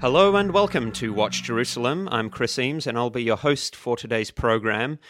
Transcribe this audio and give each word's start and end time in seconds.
Hello 0.00 0.36
and 0.36 0.52
welcome 0.52 0.92
to 0.92 1.12
Watch 1.12 1.42
Jerusalem. 1.42 2.08
I'm 2.12 2.30
Chris 2.30 2.56
Eames 2.56 2.86
and 2.86 2.96
I'll 2.96 3.10
be 3.10 3.24
your 3.24 3.36
host 3.36 3.74
for 3.74 3.96
today's 3.96 4.30
program. 4.30 5.00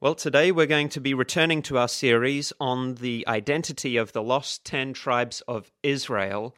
Well, 0.00 0.14
today 0.14 0.50
we're 0.50 0.64
going 0.64 0.88
to 0.90 1.00
be 1.00 1.12
returning 1.12 1.60
to 1.64 1.76
our 1.76 1.88
series 1.88 2.50
on 2.58 2.94
the 2.94 3.22
identity 3.28 3.98
of 3.98 4.12
the 4.12 4.22
lost 4.22 4.64
10 4.64 4.94
tribes 4.94 5.42
of 5.42 5.70
Israel. 5.82 6.56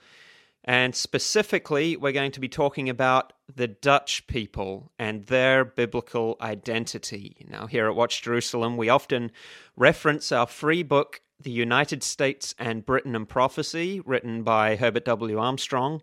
And 0.62 0.94
specifically, 0.94 1.96
we're 1.96 2.12
going 2.12 2.30
to 2.30 2.40
be 2.40 2.48
talking 2.48 2.88
about 2.88 3.32
the 3.52 3.66
Dutch 3.66 4.28
people 4.28 4.92
and 4.96 5.24
their 5.24 5.64
biblical 5.64 6.36
identity. 6.40 7.44
Now, 7.50 7.66
here 7.66 7.88
at 7.88 7.96
Watch 7.96 8.22
Jerusalem, 8.22 8.76
we 8.76 8.90
often 8.90 9.32
reference 9.76 10.30
our 10.30 10.46
free 10.46 10.84
book, 10.84 11.20
The 11.40 11.50
United 11.50 12.04
States 12.04 12.54
and 12.60 12.86
Britain 12.86 13.16
and 13.16 13.28
Prophecy, 13.28 13.98
written 14.06 14.44
by 14.44 14.76
Herbert 14.76 15.04
W. 15.06 15.40
Armstrong. 15.40 16.00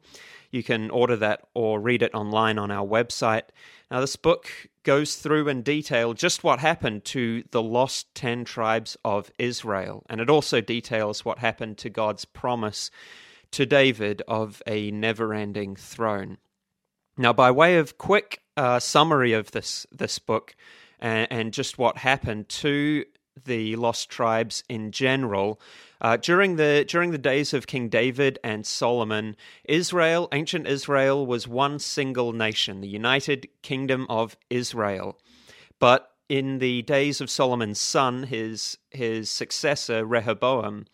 You 0.52 0.63
can 0.63 0.89
order 0.89 1.16
that 1.17 1.41
or 1.53 1.80
read 1.80 2.02
it 2.02 2.13
online 2.13 2.58
on 2.58 2.71
our 2.71 2.85
website. 2.85 3.44
Now, 3.91 4.02
this 4.02 4.16
book 4.16 4.49
goes 4.84 5.16
through 5.16 5.48
in 5.48 5.62
detail 5.62 6.13
just 6.13 6.44
what 6.44 6.59
happened 6.59 7.05
to 7.05 7.44
the 7.52 7.62
lost 7.62 8.13
10 8.16 8.45
tribes 8.45 8.98
of 9.03 9.31
Israel, 9.38 10.03
and 10.09 10.22
it 10.22 10.30
also 10.30 10.61
details 10.61 11.25
what 11.25 11.39
happened 11.39 11.77
to 11.80 11.89
God's 11.89 12.25
promise 12.25 12.89
to 13.52 13.66
David 13.66 14.22
of 14.27 14.61
a 14.67 14.92
never 14.92 15.33
ending 15.33 15.75
throne. 15.75 16.38
Now, 17.17 17.33
by 17.33 17.52
way 17.52 17.77
of 17.77 17.97
quick 17.97 18.42
uh, 18.55 18.80
summary 18.80 19.33
of 19.33 19.52
this, 19.52 19.86
this 19.92 20.20
book 20.20 20.55
and, 21.00 21.27
and 21.31 21.53
just 21.53 21.77
what 21.77 21.97
happened 21.97 22.50
to 22.50 23.05
the 23.45 23.75
lost 23.75 24.09
tribes 24.09 24.64
in 24.70 24.92
general, 24.92 25.59
uh, 26.02 26.17
during 26.17 26.55
the 26.55 26.86
during 26.88 27.11
the 27.11 27.17
days 27.17 27.53
of 27.53 27.67
King 27.67 27.89
David 27.89 28.39
and 28.44 28.66
Solomon, 28.66 29.36
Israel, 29.66 30.28
ancient 30.31 30.67
Israel, 30.67 31.25
was 31.25 31.47
one 31.47 31.80
single 31.80 32.33
nation, 32.33 32.81
the 32.81 32.88
United 32.88 33.47
Kingdom 33.61 34.05
of 34.09 34.38
Israel. 34.50 35.20
But 35.80 36.11
in 36.30 36.59
the 36.59 36.83
days 36.83 37.22
of 37.22 37.30
Solomon's 37.30 37.80
son, 37.80 38.23
his 38.23 38.77
his 38.92 39.30
successor 39.30 40.05
Rehoboam, 40.05 40.86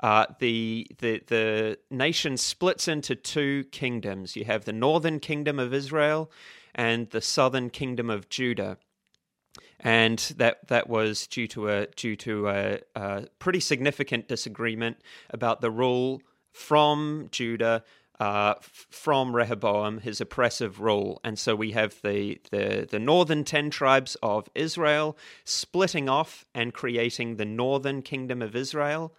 uh, 0.00 0.26
the 0.40 0.86
the 0.98 1.22
the 1.26 1.78
nation 1.90 2.36
splits 2.36 2.88
into 2.88 3.14
two 3.14 3.64
kingdoms. 3.70 4.34
You 4.34 4.44
have 4.44 4.64
the 4.64 4.72
northern 4.72 5.20
kingdom 5.20 5.58
of 5.58 5.72
Israel 5.72 6.30
and 6.74 7.10
the 7.10 7.20
southern 7.20 7.70
kingdom 7.70 8.10
of 8.10 8.28
Judah 8.28 8.78
and 9.80 10.18
that 10.36 10.66
that 10.68 10.88
was 10.88 11.26
due 11.26 11.46
to 11.48 11.68
a 11.68 11.86
due 11.88 12.16
to 12.16 12.48
a, 12.48 12.80
a 12.94 13.26
pretty 13.38 13.60
significant 13.60 14.28
disagreement 14.28 14.98
about 15.30 15.60
the 15.60 15.70
rule 15.70 16.22
from 16.52 17.28
Judah. 17.30 17.84
Uh, 18.20 18.54
from 18.60 19.36
Rehoboam, 19.36 20.00
his 20.00 20.20
oppressive 20.20 20.80
rule, 20.80 21.20
and 21.22 21.38
so 21.38 21.54
we 21.54 21.70
have 21.70 22.02
the, 22.02 22.40
the 22.50 22.84
the 22.90 22.98
northern 22.98 23.44
ten 23.44 23.70
tribes 23.70 24.16
of 24.20 24.48
Israel 24.56 25.16
splitting 25.44 26.08
off 26.08 26.44
and 26.52 26.74
creating 26.74 27.36
the 27.36 27.44
northern 27.44 28.02
kingdom 28.02 28.42
of 28.42 28.56
Israel, 28.56 29.14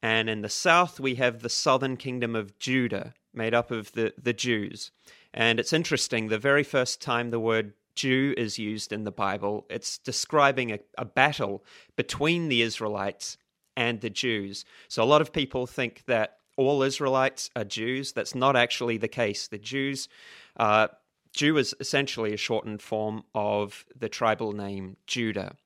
and 0.00 0.30
in 0.30 0.40
the 0.40 0.48
south 0.48 0.98
we 0.98 1.16
have 1.16 1.40
the 1.40 1.50
southern 1.50 1.98
kingdom 1.98 2.34
of 2.34 2.58
Judah, 2.58 3.12
made 3.34 3.52
up 3.52 3.70
of 3.70 3.92
the 3.92 4.14
the 4.16 4.32
Jews. 4.32 4.92
And 5.34 5.60
it's 5.60 5.74
interesting. 5.74 6.28
The 6.28 6.38
very 6.38 6.64
first 6.64 7.02
time 7.02 7.32
the 7.32 7.38
word 7.38 7.74
Jew 7.94 8.34
is 8.36 8.58
used 8.58 8.92
in 8.92 9.04
the 9.04 9.12
Bible, 9.12 9.66
it's 9.68 9.98
describing 9.98 10.72
a, 10.72 10.78
a, 10.96 11.04
battle 11.04 11.64
between 11.96 12.48
the 12.48 12.62
Israelites 12.62 13.36
and 13.76 14.00
the 14.00 14.10
Jews. 14.10 14.64
So 14.88 15.02
a 15.02 15.04
lot 15.04 15.20
of 15.20 15.32
people 15.32 15.66
think 15.66 16.04
that 16.06 16.38
all 16.56 16.82
Israelites 16.82 17.50
are 17.56 17.64
Jews. 17.64 18.12
That's 18.12 18.34
not 18.34 18.56
actually 18.56 18.98
the 18.98 19.08
case. 19.08 19.48
The 19.48 19.58
Jews, 19.58 20.08
uh, 20.56 20.88
Jew 21.32 21.56
is 21.56 21.74
essentially 21.80 22.34
a 22.34 22.38
shortened 22.38 22.82
form 22.82 23.24
of 23.34 23.84
the 23.98 24.08
tribal 24.08 24.52
name 24.52 24.96
Judah. 25.06 25.56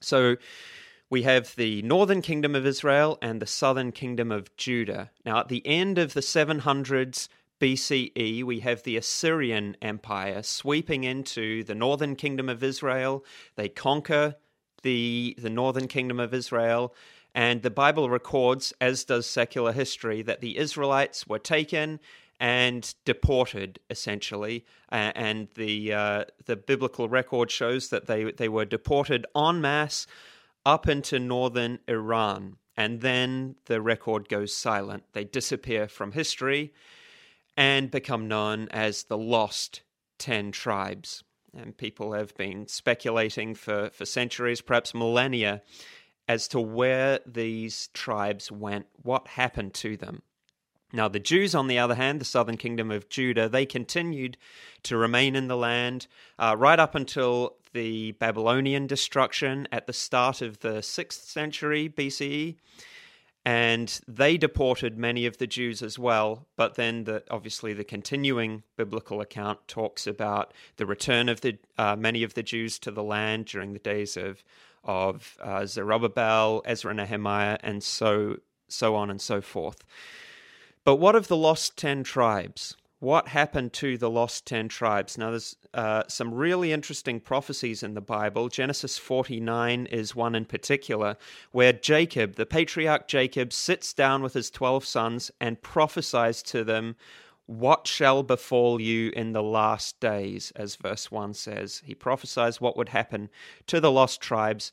So 0.00 0.36
we 1.10 1.22
have 1.22 1.54
the 1.56 1.82
northern 1.82 2.22
kingdom 2.22 2.54
of 2.54 2.64
Israel 2.64 3.18
and 3.20 3.40
the 3.40 3.46
southern 3.46 3.92
kingdom 3.92 4.32
of 4.32 4.56
Judah. 4.56 5.10
Now, 5.26 5.40
at 5.40 5.48
the 5.48 5.66
end 5.66 5.98
of 5.98 6.14
the 6.14 6.20
700s, 6.20 7.28
BCE, 7.62 8.42
we 8.42 8.58
have 8.58 8.82
the 8.82 8.96
Assyrian 8.96 9.76
Empire 9.80 10.42
sweeping 10.42 11.04
into 11.04 11.62
the 11.62 11.76
northern 11.76 12.16
kingdom 12.16 12.48
of 12.48 12.64
Israel. 12.64 13.24
They 13.54 13.68
conquer 13.68 14.34
the, 14.82 15.36
the 15.38 15.48
northern 15.48 15.86
kingdom 15.86 16.18
of 16.18 16.34
Israel. 16.34 16.92
And 17.36 17.62
the 17.62 17.70
Bible 17.70 18.10
records, 18.10 18.72
as 18.80 19.04
does 19.04 19.28
secular 19.28 19.70
history, 19.70 20.22
that 20.22 20.40
the 20.40 20.58
Israelites 20.58 21.28
were 21.28 21.38
taken 21.38 22.00
and 22.40 22.92
deported, 23.04 23.78
essentially. 23.88 24.66
And 24.88 25.46
the, 25.54 25.92
uh, 25.92 26.24
the 26.46 26.56
biblical 26.56 27.08
record 27.08 27.52
shows 27.52 27.90
that 27.90 28.06
they, 28.06 28.32
they 28.32 28.48
were 28.48 28.64
deported 28.64 29.24
en 29.36 29.60
masse 29.60 30.08
up 30.66 30.88
into 30.88 31.20
northern 31.20 31.78
Iran. 31.86 32.56
And 32.76 33.02
then 33.02 33.54
the 33.66 33.80
record 33.80 34.28
goes 34.28 34.52
silent. 34.52 35.04
They 35.12 35.22
disappear 35.22 35.86
from 35.86 36.10
history 36.10 36.72
and 37.56 37.90
become 37.90 38.28
known 38.28 38.68
as 38.70 39.04
the 39.04 39.18
Lost 39.18 39.82
Ten 40.18 40.52
Tribes. 40.52 41.22
And 41.54 41.76
people 41.76 42.14
have 42.14 42.34
been 42.36 42.66
speculating 42.66 43.54
for, 43.54 43.90
for 43.90 44.06
centuries, 44.06 44.60
perhaps 44.60 44.94
millennia, 44.94 45.62
as 46.26 46.48
to 46.48 46.60
where 46.60 47.20
these 47.26 47.88
tribes 47.92 48.50
went, 48.50 48.86
what 49.02 49.28
happened 49.28 49.74
to 49.74 49.96
them. 49.96 50.22
Now, 50.94 51.08
the 51.08 51.20
Jews, 51.20 51.54
on 51.54 51.68
the 51.68 51.78
other 51.78 51.94
hand, 51.94 52.20
the 52.20 52.26
southern 52.26 52.58
kingdom 52.58 52.90
of 52.90 53.08
Judah, 53.08 53.48
they 53.48 53.64
continued 53.64 54.36
to 54.82 54.96
remain 54.96 55.34
in 55.34 55.48
the 55.48 55.56
land 55.56 56.06
uh, 56.38 56.54
right 56.58 56.78
up 56.78 56.94
until 56.94 57.56
the 57.72 58.12
Babylonian 58.12 58.86
destruction 58.86 59.66
at 59.72 59.86
the 59.86 59.94
start 59.94 60.42
of 60.42 60.60
the 60.60 60.80
6th 60.80 61.24
century 61.24 61.88
BCE 61.88 62.56
and 63.44 64.00
they 64.06 64.36
deported 64.36 64.96
many 64.96 65.26
of 65.26 65.38
the 65.38 65.46
Jews 65.46 65.82
as 65.82 65.98
well. 65.98 66.46
But 66.56 66.76
then, 66.76 67.04
the, 67.04 67.24
obviously, 67.30 67.72
the 67.72 67.84
continuing 67.84 68.62
biblical 68.76 69.20
account 69.20 69.66
talks 69.66 70.06
about 70.06 70.52
the 70.76 70.86
return 70.86 71.28
of 71.28 71.40
the 71.40 71.58
uh, 71.76 71.96
many 71.96 72.22
of 72.22 72.34
the 72.34 72.42
Jews 72.42 72.78
to 72.80 72.90
the 72.90 73.02
land 73.02 73.46
during 73.46 73.72
the 73.72 73.78
days 73.78 74.16
of 74.16 74.44
of 74.84 75.38
uh, 75.40 75.66
Zerubbabel, 75.66 76.62
Ezra, 76.64 76.94
Nehemiah, 76.94 77.58
and 77.62 77.82
so 77.82 78.36
so 78.68 78.94
on 78.94 79.10
and 79.10 79.20
so 79.20 79.40
forth. 79.40 79.84
But 80.84 80.96
what 80.96 81.14
of 81.14 81.28
the 81.28 81.36
lost 81.36 81.76
ten 81.76 82.04
tribes? 82.04 82.76
What 83.02 83.26
happened 83.26 83.72
to 83.72 83.98
the 83.98 84.08
lost 84.08 84.46
10 84.46 84.68
tribes. 84.68 85.18
Now, 85.18 85.30
there's 85.30 85.56
uh, 85.74 86.04
some 86.06 86.32
really 86.32 86.72
interesting 86.72 87.18
prophecies 87.18 87.82
in 87.82 87.94
the 87.94 88.00
Bible. 88.00 88.48
Genesis 88.48 88.96
49 88.96 89.86
is 89.86 90.14
one 90.14 90.36
in 90.36 90.44
particular, 90.44 91.16
where 91.50 91.72
Jacob, 91.72 92.36
the 92.36 92.46
patriarch 92.46 93.08
Jacob, 93.08 93.52
sits 93.52 93.92
down 93.92 94.22
with 94.22 94.34
his 94.34 94.52
12 94.52 94.84
sons 94.84 95.32
and 95.40 95.60
prophesies 95.60 96.44
to 96.44 96.62
them 96.62 96.94
what 97.46 97.88
shall 97.88 98.22
befall 98.22 98.80
you 98.80 99.10
in 99.16 99.32
the 99.32 99.42
last 99.42 99.98
days, 99.98 100.52
as 100.54 100.76
verse 100.76 101.10
1 101.10 101.34
says. 101.34 101.82
He 101.84 101.96
prophesies 101.96 102.60
what 102.60 102.76
would 102.76 102.90
happen 102.90 103.30
to 103.66 103.80
the 103.80 103.90
lost 103.90 104.20
tribes 104.20 104.70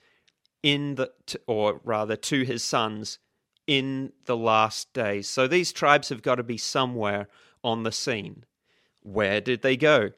in 0.61 0.93
the, 0.93 1.11
or 1.47 1.81
rather 1.83 2.15
to 2.15 2.43
his 2.43 2.63
sons 2.63 3.17
in 3.65 4.13
the 4.25 4.37
last 4.37 4.93
days. 4.93 5.27
So 5.27 5.47
these 5.47 5.73
tribes 5.73 6.09
have 6.09 6.21
got 6.21 6.35
to 6.35 6.43
be 6.43 6.57
somewhere 6.59 7.27
on 7.63 7.83
the 7.83 7.91
scene. 7.91 8.45
Where 9.01 9.41
did 9.41 9.61
they 9.61 9.77
go? 9.77 10.11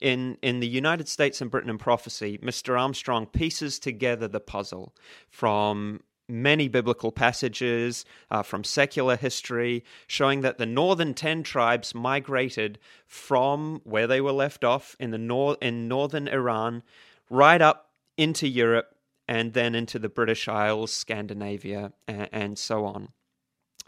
In, 0.00 0.36
in 0.42 0.60
the 0.60 0.68
United 0.68 1.08
States 1.08 1.40
and 1.40 1.50
Britain 1.50 1.70
and 1.70 1.80
Prophecy, 1.80 2.38
Mr. 2.38 2.78
Armstrong 2.78 3.26
pieces 3.26 3.78
together 3.78 4.28
the 4.28 4.40
puzzle 4.40 4.94
from 5.28 6.00
many 6.28 6.68
biblical 6.68 7.12
passages, 7.12 8.04
uh, 8.30 8.42
from 8.42 8.64
secular 8.64 9.16
history, 9.16 9.84
showing 10.06 10.40
that 10.40 10.58
the 10.58 10.66
northern 10.66 11.14
10 11.14 11.42
tribes 11.42 11.94
migrated 11.94 12.78
from 13.06 13.80
where 13.84 14.06
they 14.06 14.20
were 14.20 14.32
left 14.32 14.64
off 14.64 14.96
in, 14.98 15.10
the 15.12 15.18
nor- 15.18 15.56
in 15.60 15.88
northern 15.88 16.28
Iran 16.28 16.82
right 17.30 17.62
up 17.62 17.90
into 18.16 18.48
Europe 18.48 18.96
and 19.28 19.52
then 19.52 19.74
into 19.74 19.98
the 19.98 20.08
British 20.08 20.48
Isles, 20.48 20.92
Scandinavia, 20.92 21.92
and, 22.06 22.28
and 22.32 22.58
so 22.58 22.84
on. 22.84 23.08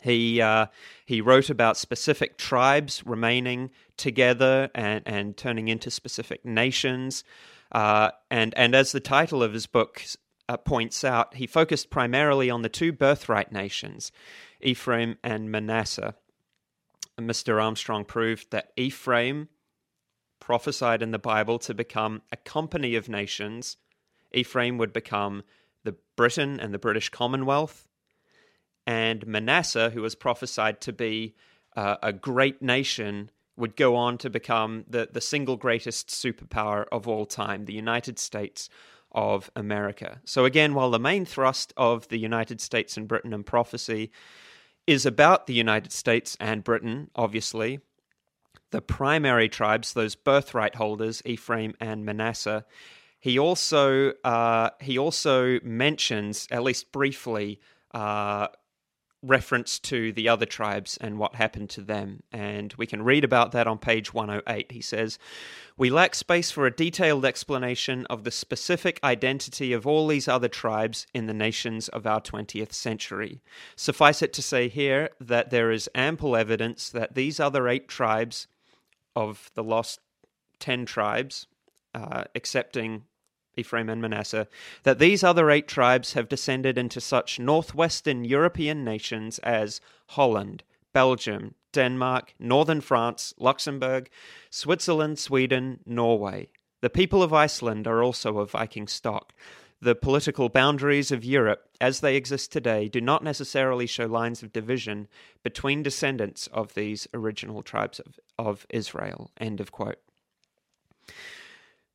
He 0.02 0.40
uh, 0.40 0.66
he 1.06 1.20
wrote 1.20 1.50
about 1.50 1.76
specific 1.76 2.38
tribes 2.38 3.04
remaining 3.04 3.70
together 3.96 4.70
and, 4.74 5.02
and 5.06 5.36
turning 5.36 5.68
into 5.68 5.90
specific 5.90 6.44
nations. 6.44 7.24
Uh, 7.72 8.10
and, 8.30 8.54
and 8.56 8.74
as 8.74 8.92
the 8.92 9.00
title 9.00 9.42
of 9.42 9.52
his 9.52 9.66
book 9.66 10.02
uh, 10.48 10.56
points 10.56 11.04
out, 11.04 11.34
he 11.34 11.46
focused 11.46 11.90
primarily 11.90 12.48
on 12.48 12.62
the 12.62 12.68
two 12.68 12.92
birthright 12.92 13.52
nations, 13.52 14.10
Ephraim 14.60 15.16
and 15.22 15.50
Manasseh. 15.50 16.14
Mr. 17.18 17.62
Armstrong 17.62 18.04
proved 18.04 18.50
that 18.52 18.72
Ephraim, 18.76 19.48
prophesied 20.40 21.02
in 21.02 21.10
the 21.10 21.18
Bible 21.18 21.58
to 21.58 21.74
become 21.74 22.22
a 22.30 22.36
company 22.36 22.94
of 22.94 23.08
nations, 23.08 23.76
Ephraim 24.32 24.78
would 24.78 24.92
become 24.92 25.42
the 25.84 25.96
Britain 26.16 26.60
and 26.60 26.72
the 26.72 26.78
British 26.78 27.08
Commonwealth, 27.08 27.87
and 28.88 29.26
Manasseh, 29.26 29.90
who 29.90 30.00
was 30.00 30.14
prophesied 30.14 30.80
to 30.80 30.94
be 30.94 31.34
uh, 31.76 31.96
a 32.02 32.10
great 32.10 32.62
nation, 32.62 33.30
would 33.54 33.76
go 33.76 33.94
on 33.94 34.16
to 34.16 34.30
become 34.30 34.86
the, 34.88 35.10
the 35.12 35.20
single 35.20 35.58
greatest 35.58 36.08
superpower 36.08 36.86
of 36.90 37.06
all 37.06 37.26
time, 37.26 37.66
the 37.66 37.74
United 37.74 38.18
States 38.18 38.70
of 39.12 39.50
America. 39.54 40.22
So, 40.24 40.46
again, 40.46 40.72
while 40.72 40.90
the 40.90 40.98
main 40.98 41.26
thrust 41.26 41.74
of 41.76 42.08
the 42.08 42.18
United 42.18 42.62
States 42.62 42.96
and 42.96 43.06
Britain 43.06 43.34
and 43.34 43.44
prophecy 43.44 44.10
is 44.86 45.04
about 45.04 45.46
the 45.46 45.54
United 45.54 45.92
States 45.92 46.34
and 46.40 46.64
Britain, 46.64 47.10
obviously, 47.14 47.80
the 48.70 48.80
primary 48.80 49.50
tribes, 49.50 49.92
those 49.92 50.14
birthright 50.14 50.76
holders, 50.76 51.20
Ephraim 51.26 51.74
and 51.78 52.06
Manasseh, 52.06 52.64
he 53.20 53.38
also 53.38 54.14
uh, 54.24 54.70
he 54.80 54.96
also 54.96 55.60
mentions, 55.62 56.48
at 56.50 56.62
least 56.62 56.90
briefly, 56.90 57.60
uh, 57.92 58.48
reference 59.22 59.78
to 59.80 60.12
the 60.12 60.28
other 60.28 60.46
tribes 60.46 60.96
and 61.00 61.18
what 61.18 61.34
happened 61.34 61.70
to 61.70 61.80
them. 61.80 62.22
And 62.32 62.72
we 62.78 62.86
can 62.86 63.02
read 63.02 63.24
about 63.24 63.52
that 63.52 63.66
on 63.66 63.78
page 63.78 64.14
108. 64.14 64.70
He 64.70 64.80
says, 64.80 65.18
We 65.76 65.90
lack 65.90 66.14
space 66.14 66.50
for 66.50 66.66
a 66.66 66.74
detailed 66.74 67.24
explanation 67.24 68.06
of 68.06 68.24
the 68.24 68.30
specific 68.30 69.00
identity 69.02 69.72
of 69.72 69.86
all 69.86 70.06
these 70.06 70.28
other 70.28 70.48
tribes 70.48 71.06
in 71.12 71.26
the 71.26 71.34
nations 71.34 71.88
of 71.88 72.06
our 72.06 72.20
20th 72.20 72.72
century. 72.72 73.40
Suffice 73.74 74.22
it 74.22 74.32
to 74.34 74.42
say 74.42 74.68
here 74.68 75.10
that 75.20 75.50
there 75.50 75.70
is 75.72 75.90
ample 75.94 76.36
evidence 76.36 76.88
that 76.90 77.14
these 77.14 77.40
other 77.40 77.68
eight 77.68 77.88
tribes 77.88 78.46
of 79.16 79.50
the 79.54 79.64
lost 79.64 79.98
10 80.60 80.86
tribes, 80.86 81.46
uh, 81.94 82.24
excepting 82.34 83.04
Ephraim 83.58 83.88
and 83.88 84.00
Manasseh, 84.00 84.48
that 84.84 84.98
these 84.98 85.24
other 85.24 85.50
eight 85.50 85.68
tribes 85.68 86.12
have 86.12 86.28
descended 86.28 86.78
into 86.78 87.00
such 87.00 87.38
northwestern 87.38 88.24
European 88.24 88.84
nations 88.84 89.38
as 89.40 89.80
Holland, 90.08 90.62
Belgium, 90.92 91.54
Denmark, 91.72 92.34
northern 92.38 92.80
France, 92.80 93.34
Luxembourg, 93.38 94.08
Switzerland, 94.50 95.18
Sweden, 95.18 95.80
Norway. 95.84 96.48
The 96.80 96.90
people 96.90 97.22
of 97.22 97.32
Iceland 97.32 97.86
are 97.86 98.02
also 98.02 98.38
of 98.38 98.52
Viking 98.52 98.86
stock. 98.86 99.32
The 99.80 99.94
political 99.94 100.48
boundaries 100.48 101.12
of 101.12 101.24
Europe, 101.24 101.68
as 101.80 102.00
they 102.00 102.16
exist 102.16 102.50
today, 102.50 102.88
do 102.88 103.00
not 103.00 103.22
necessarily 103.22 103.86
show 103.86 104.06
lines 104.06 104.42
of 104.42 104.52
division 104.52 105.06
between 105.44 105.82
descendants 105.82 106.48
of 106.48 106.74
these 106.74 107.06
original 107.14 107.62
tribes 107.62 108.00
of, 108.00 108.18
of 108.38 108.66
Israel. 108.70 109.30
End 109.40 109.60
of 109.60 109.70
quote. 109.70 109.98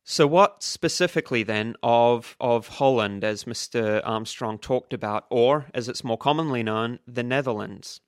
So, 0.06 0.26
what 0.26 0.62
specifically 0.62 1.42
then 1.44 1.76
of, 1.82 2.36
of 2.38 2.68
Holland, 2.68 3.24
as 3.24 3.44
Mr. 3.44 4.02
Armstrong 4.04 4.58
talked 4.58 4.92
about, 4.92 5.24
or 5.30 5.66
as 5.72 5.88
it's 5.88 6.04
more 6.04 6.18
commonly 6.18 6.62
known, 6.62 6.98
the 7.06 7.22
Netherlands? 7.22 8.02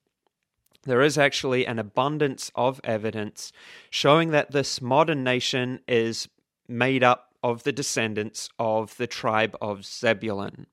There 0.82 1.00
is 1.00 1.16
actually 1.16 1.66
an 1.66 1.78
abundance 1.78 2.52
of 2.54 2.82
evidence 2.84 3.50
showing 3.88 4.30
that 4.32 4.50
this 4.50 4.82
modern 4.82 5.24
nation 5.24 5.80
is 5.88 6.28
made 6.68 7.02
up 7.02 7.34
of 7.42 7.62
the 7.62 7.72
descendants 7.72 8.50
of 8.58 8.94
the 8.98 9.06
tribe 9.06 9.56
of 9.62 9.86
Zebulun. 9.86 10.66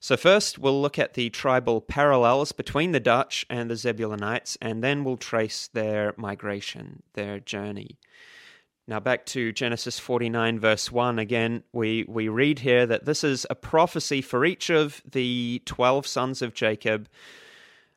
So, 0.00 0.16
first, 0.16 0.58
we'll 0.58 0.82
look 0.82 0.98
at 0.98 1.14
the 1.14 1.30
tribal 1.30 1.80
parallels 1.80 2.50
between 2.50 2.90
the 2.90 2.98
Dutch 2.98 3.46
and 3.48 3.70
the 3.70 3.76
Zebulonites, 3.76 4.56
and 4.60 4.82
then 4.82 5.04
we'll 5.04 5.16
trace 5.16 5.68
their 5.72 6.12
migration, 6.16 7.04
their 7.12 7.38
journey. 7.38 7.98
Now, 8.90 8.98
back 8.98 9.24
to 9.26 9.52
Genesis 9.52 10.00
49, 10.00 10.58
verse 10.58 10.90
1. 10.90 11.20
Again, 11.20 11.62
we, 11.72 12.04
we 12.08 12.26
read 12.26 12.58
here 12.58 12.86
that 12.86 13.04
this 13.04 13.22
is 13.22 13.46
a 13.48 13.54
prophecy 13.54 14.20
for 14.20 14.44
each 14.44 14.68
of 14.68 15.00
the 15.08 15.62
12 15.64 16.08
sons 16.08 16.42
of 16.42 16.54
Jacob 16.54 17.08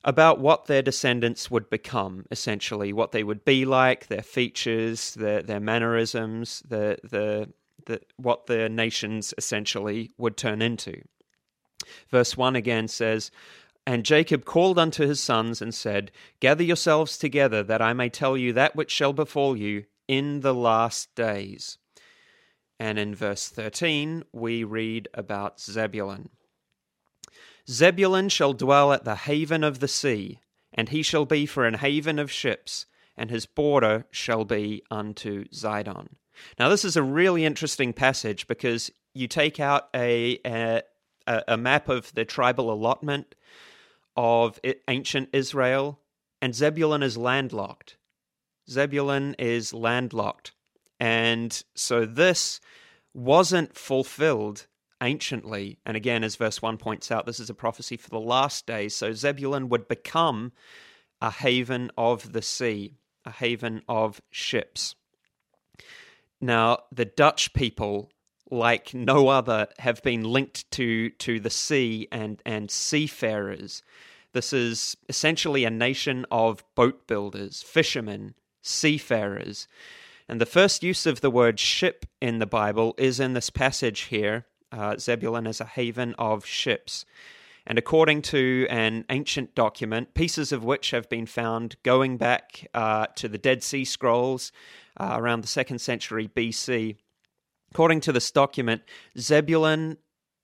about 0.04 0.38
what 0.38 0.66
their 0.66 0.84
descendants 0.84 1.50
would 1.50 1.68
become, 1.72 2.28
essentially, 2.30 2.94
what 2.94 3.12
they 3.12 3.24
would 3.24 3.44
be 3.44 3.66
like, 3.66 4.06
their 4.06 4.22
features, 4.22 5.16
their, 5.16 5.42
their 5.42 5.60
mannerisms, 5.60 6.62
the, 6.70 7.00
the, 7.04 7.50
the, 7.88 8.00
what 8.18 8.46
their 8.46 8.70
nations 8.70 9.34
essentially 9.36 10.12
would 10.20 10.38
turn 10.38 10.62
into. 10.62 11.02
Verse 12.12 12.38
1 12.38 12.56
again 12.56 12.88
says, 12.88 13.32
and 13.88 14.06
Jacob 14.06 14.46
called 14.46 14.78
unto 14.78 15.08
his 15.08 15.20
sons 15.20 15.60
and 15.60 15.74
said, 15.74 16.12
Gather 16.40 16.64
yourselves 16.64 17.18
together, 17.18 17.64
that 17.64 17.82
I 17.82 17.94
may 17.94 18.10
tell 18.10 18.38
you 18.38 18.54
that 18.54 18.76
which 18.76 18.92
shall 18.92 19.12
befall 19.12 19.58
you 19.58 19.86
in 20.08 20.42
the 20.42 20.54
last 20.54 21.14
days. 21.16 21.78
And 22.80 23.00
in 23.00 23.16
verse 23.16 23.50
13, 23.50 24.24
we 24.34 24.64
read 24.64 25.08
about 25.14 25.60
Zebulun. 25.60 26.30
Zebulun 27.70 28.30
shall 28.30 28.54
dwell 28.54 28.92
at 28.92 29.06
the 29.06 29.16
haven 29.16 29.64
of 29.64 29.80
the 29.80 29.88
sea, 29.88 30.40
and 30.74 30.90
he 30.90 31.02
shall 31.02 31.26
be 31.26 31.46
for 31.46 31.66
an 31.66 31.76
haven 31.76 32.20
of 32.20 32.32
ships, 32.32 32.86
and 33.16 33.30
his 33.30 33.46
border 33.46 34.06
shall 34.12 34.44
be 34.44 34.84
unto 34.92 35.46
Zidon. 35.46 36.16
Now, 36.60 36.68
this 36.70 36.84
is 36.84 36.98
a 36.98 37.04
really 37.04 37.46
interesting 37.46 37.94
passage 37.94 38.48
because 38.48 38.92
you 39.14 39.28
take 39.28 39.60
out 39.60 39.90
a, 39.96 40.40
a, 40.46 40.82
a 41.48 41.58
map 41.58 41.90
of 41.90 42.14
the 42.16 42.26
tribal 42.26 42.72
allotment 42.72 43.36
of 44.18 44.60
ancient 44.88 45.30
Israel, 45.32 46.00
and 46.42 46.54
Zebulun 46.54 47.04
is 47.04 47.18
landlocked. 47.18 47.98
Zebulun 48.70 49.36
is 49.40 49.74
landlocked. 49.74 50.54
And 51.00 51.64
so 51.76 52.06
this 52.06 52.60
wasn't 53.14 53.76
fulfilled 53.78 54.68
anciently. 55.02 55.78
And 55.86 55.98
again, 55.98 56.24
as 56.24 56.36
verse 56.36 56.62
1 56.62 56.78
points 56.78 57.12
out, 57.12 57.26
this 57.26 57.40
is 57.40 57.50
a 57.50 57.54
prophecy 57.54 57.98
for 57.98 58.10
the 58.10 58.20
last 58.20 58.66
days. 58.66 58.96
So 58.96 59.14
Zebulun 59.14 59.70
would 59.70 59.88
become 59.88 60.54
a 61.22 61.30
haven 61.30 61.92
of 61.98 62.34
the 62.34 62.42
sea, 62.42 62.96
a 63.26 63.32
haven 63.32 63.82
of 63.88 64.22
ships. 64.32 64.96
Now, 66.40 66.80
the 66.92 67.06
Dutch 67.06 67.54
people, 67.54 68.12
like 68.50 68.94
no 68.94 69.30
other, 69.30 69.68
have 69.80 70.02
been 70.04 70.24
linked 70.24 70.70
to, 70.72 71.10
to 71.10 71.40
the 71.40 71.50
sea 71.50 72.08
and, 72.12 72.42
and 72.46 72.70
seafarers. 72.70 73.84
This 74.34 74.52
is 74.52 74.98
essentially 75.08 75.64
a 75.64 75.70
nation 75.70 76.26
of 76.32 76.64
boat 76.76 77.08
builders, 77.08 77.62
fishermen, 77.62 78.36
seafarers. 78.64 79.68
And 80.28 80.42
the 80.42 80.48
first 80.48 80.82
use 80.82 81.06
of 81.06 81.22
the 81.22 81.30
word 81.30 81.60
ship 81.60 82.06
in 82.20 82.40
the 82.40 82.48
Bible 82.48 82.96
is 82.98 83.20
in 83.20 83.34
this 83.34 83.52
passage 83.52 84.02
here. 84.02 84.46
Uh, 84.72 84.98
Zebulun 84.98 85.46
is 85.46 85.62
a 85.62 85.66
haven 85.66 86.16
of 86.18 86.46
ships. 86.46 87.06
And 87.66 87.78
according 87.78 88.24
to 88.24 88.66
an 88.70 89.06
ancient 89.10 89.56
document, 89.56 90.14
pieces 90.14 90.52
of 90.52 90.64
which 90.64 90.92
have 90.92 91.08
been 91.08 91.26
found 91.26 91.76
going 91.84 92.18
back 92.18 92.68
uh, 92.74 93.08
to 93.16 93.28
the 93.28 93.38
Dead 93.38 93.64
Sea 93.64 93.86
Scrolls 93.86 94.52
uh, 94.98 95.16
around 95.18 95.42
the 95.42 95.48
second 95.48 95.80
century 95.80 96.28
BC, 96.28 96.98
according 97.72 98.02
to 98.02 98.12
this 98.12 98.32
document, 98.32 98.82
Zebulun 99.18 99.98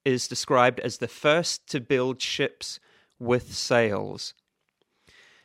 is 0.05 0.27
described 0.27 0.79
as 0.79 0.97
the 0.97 1.07
first 1.07 1.67
to 1.67 1.81
build 1.81 2.21
ships 2.21 2.79
with 3.19 3.53
sails. 3.53 4.33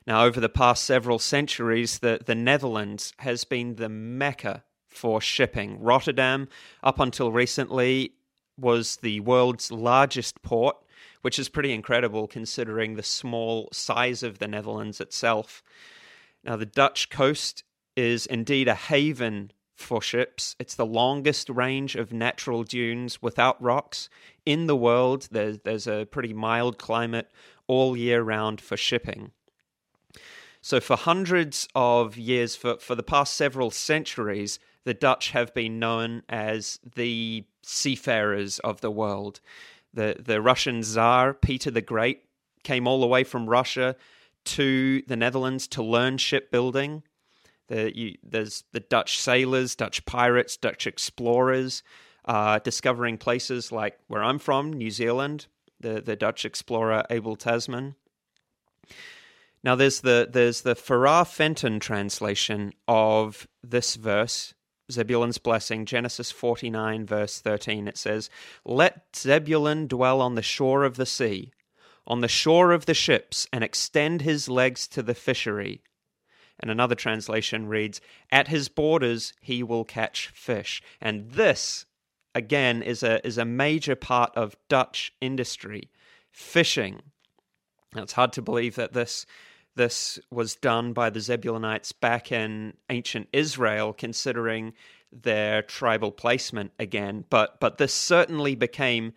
Now, 0.07 0.25
over 0.25 0.39
the 0.39 0.51
past 0.51 0.85
several 0.85 1.19
centuries, 1.19 2.01
the, 2.01 2.21
the 2.25 2.35
Netherlands 2.35 3.15
has 3.19 3.45
been 3.45 3.77
the 3.77 3.89
mecca 3.89 4.65
for 4.87 5.21
shipping. 5.21 5.81
Rotterdam, 5.81 6.49
up 6.83 7.01
until 7.01 7.33
recently, 7.33 8.13
was 8.59 8.97
the 8.97 9.21
world's 9.21 9.73
largest 9.73 10.43
port, 10.43 10.77
which 11.23 11.39
is 11.39 11.49
pretty 11.49 11.73
incredible 11.73 12.27
considering 12.29 12.95
the 12.95 13.03
small 13.03 13.69
size 13.73 14.23
of 14.23 14.39
the 14.39 14.47
Netherlands 14.47 15.01
itself. 15.01 15.63
Now, 16.45 16.57
the 16.57 16.67
Dutch 16.67 17.09
coast 17.09 17.65
is 17.97 18.27
indeed 18.27 18.69
a 18.69 18.75
haven 18.75 19.53
for 19.75 20.03
ships. 20.03 20.55
It's 20.59 20.75
the 20.75 20.87
longest 20.87 21.49
range 21.49 21.97
of 21.97 22.13
natural 22.13 22.63
dunes 22.63 23.23
without 23.23 23.61
rocks 23.61 24.09
in 24.45 24.67
the 24.67 24.77
world. 24.77 25.29
There's, 25.31 25.59
there's 25.61 25.87
a 25.87 26.05
pretty 26.05 26.35
mild 26.35 26.79
climate 26.79 27.31
all 27.67 27.97
year 27.97 28.23
round 28.23 28.61
for 28.61 28.77
shipping. 28.77 29.33
So, 30.65 30.81
for 30.81 30.97
hundreds 30.97 31.69
of 31.75 32.17
years, 32.17 32.57
for, 32.57 32.79
for 32.79 32.95
the 32.95 33.03
past 33.03 33.35
several 33.35 33.71
centuries, 33.71 34.59
the 34.85 34.95
Dutch 34.95 35.33
have 35.33 35.53
been 35.53 35.79
known 35.79 36.23
as 36.27 36.81
the 36.95 37.45
seafarers 37.63 38.61
of 38.61 38.81
the 38.81 38.91
world. 38.91 39.41
The, 39.93 40.17
the 40.19 40.41
Russian 40.41 40.83
Tsar, 40.83 41.35
Peter 41.35 41.71
the 41.71 41.83
Great, 41.83 42.23
came 42.63 42.89
all 42.89 43.03
the 43.03 43.07
way 43.07 43.25
from 43.25 43.47
Russia 43.47 43.95
to 44.45 45.03
the 45.03 45.17
Netherlands 45.17 45.69
to 45.69 45.83
learn 45.83 46.17
shipbuilding. 46.17 47.03
The, 47.69 47.95
you, 47.95 48.17
there's 48.23 48.65
the 48.73 48.81
Dutch 48.81 49.21
sailors, 49.21 49.75
Dutch 49.75 50.07
pirates, 50.07 50.57
Dutch 50.57 50.87
explorers 50.87 51.83
uh, 52.25 52.59
discovering 52.61 53.19
places 53.19 53.71
like 53.71 53.99
where 54.07 54.25
I'm 54.25 54.39
from, 54.39 54.73
New 54.73 54.91
Zealand, 54.91 55.47
the, 55.79 56.01
the 56.01 56.17
Dutch 56.17 56.47
explorer 56.47 57.05
Abel 57.11 57.37
Tasman. 57.37 57.97
Now 59.65 59.75
there's 59.75 60.03
the 60.03 60.29
there's 60.31 60.61
the 60.61 60.75
Ferrar 60.75 61.25
Fenton 61.25 61.81
translation 61.81 62.75
of 62.87 63.49
this 63.63 63.97
verse, 63.97 64.53
Zebulun's 64.93 65.39
blessing, 65.39 65.87
Genesis 65.87 66.31
49 66.31 67.07
verse 67.07 67.41
13. 67.41 67.89
It 67.89 67.97
says, 67.97 68.29
"Let 68.67 69.17
Zebulun 69.17 69.87
dwell 69.87 70.21
on 70.21 70.35
the 70.35 70.43
shore 70.43 70.85
of 70.85 70.97
the 70.97 71.07
sea, 71.07 71.51
on 72.07 72.21
the 72.21 72.29
shore 72.29 72.73
of 72.73 72.85
the 72.85 72.93
ships, 72.93 73.49
and 73.55 73.65
extend 73.65 74.21
his 74.21 74.51
legs 74.51 74.87
to 74.89 75.03
the 75.03 75.15
fishery." 75.15 75.83
And 76.61 76.71
another 76.71 76.95
translation 76.95 77.67
reads, 77.67 78.03
"At 78.31 78.49
his 78.49 78.69
borders 78.69 79.33
he 79.41 79.63
will 79.63 79.87
catch 79.87 80.29
fish." 80.29 80.83
And 81.01 81.31
this 81.31 81.87
again 82.35 82.83
is 82.83 83.03
a 83.03 83.27
is 83.27 83.39
a 83.39 83.47
major 83.47 83.97
part 83.97 84.37
of 84.37 84.59
Dutch 84.69 85.15
industry, 85.23 85.91
fishing. 86.31 87.01
Now 87.95 88.03
it's 88.03 88.13
hard 88.13 88.35
to 88.35 88.43
believe 88.43 88.75
that 88.75 88.93
this 88.93 89.25
this 89.77 90.19
was 90.31 90.55
done 90.57 90.93
by 90.93 91.11
the 91.11 91.21
Zebulonites 91.21 91.93
back 91.99 92.31
in 92.31 92.75
ancient 92.91 93.29
Israel, 93.33 93.93
considering 93.93 94.75
their 95.13 95.63
tribal 95.63 96.13
placement 96.13 96.73
again. 96.79 97.25
But 97.31 97.61
but 97.61 97.79
this 97.79 97.95
certainly 97.95 98.55
became 98.55 99.13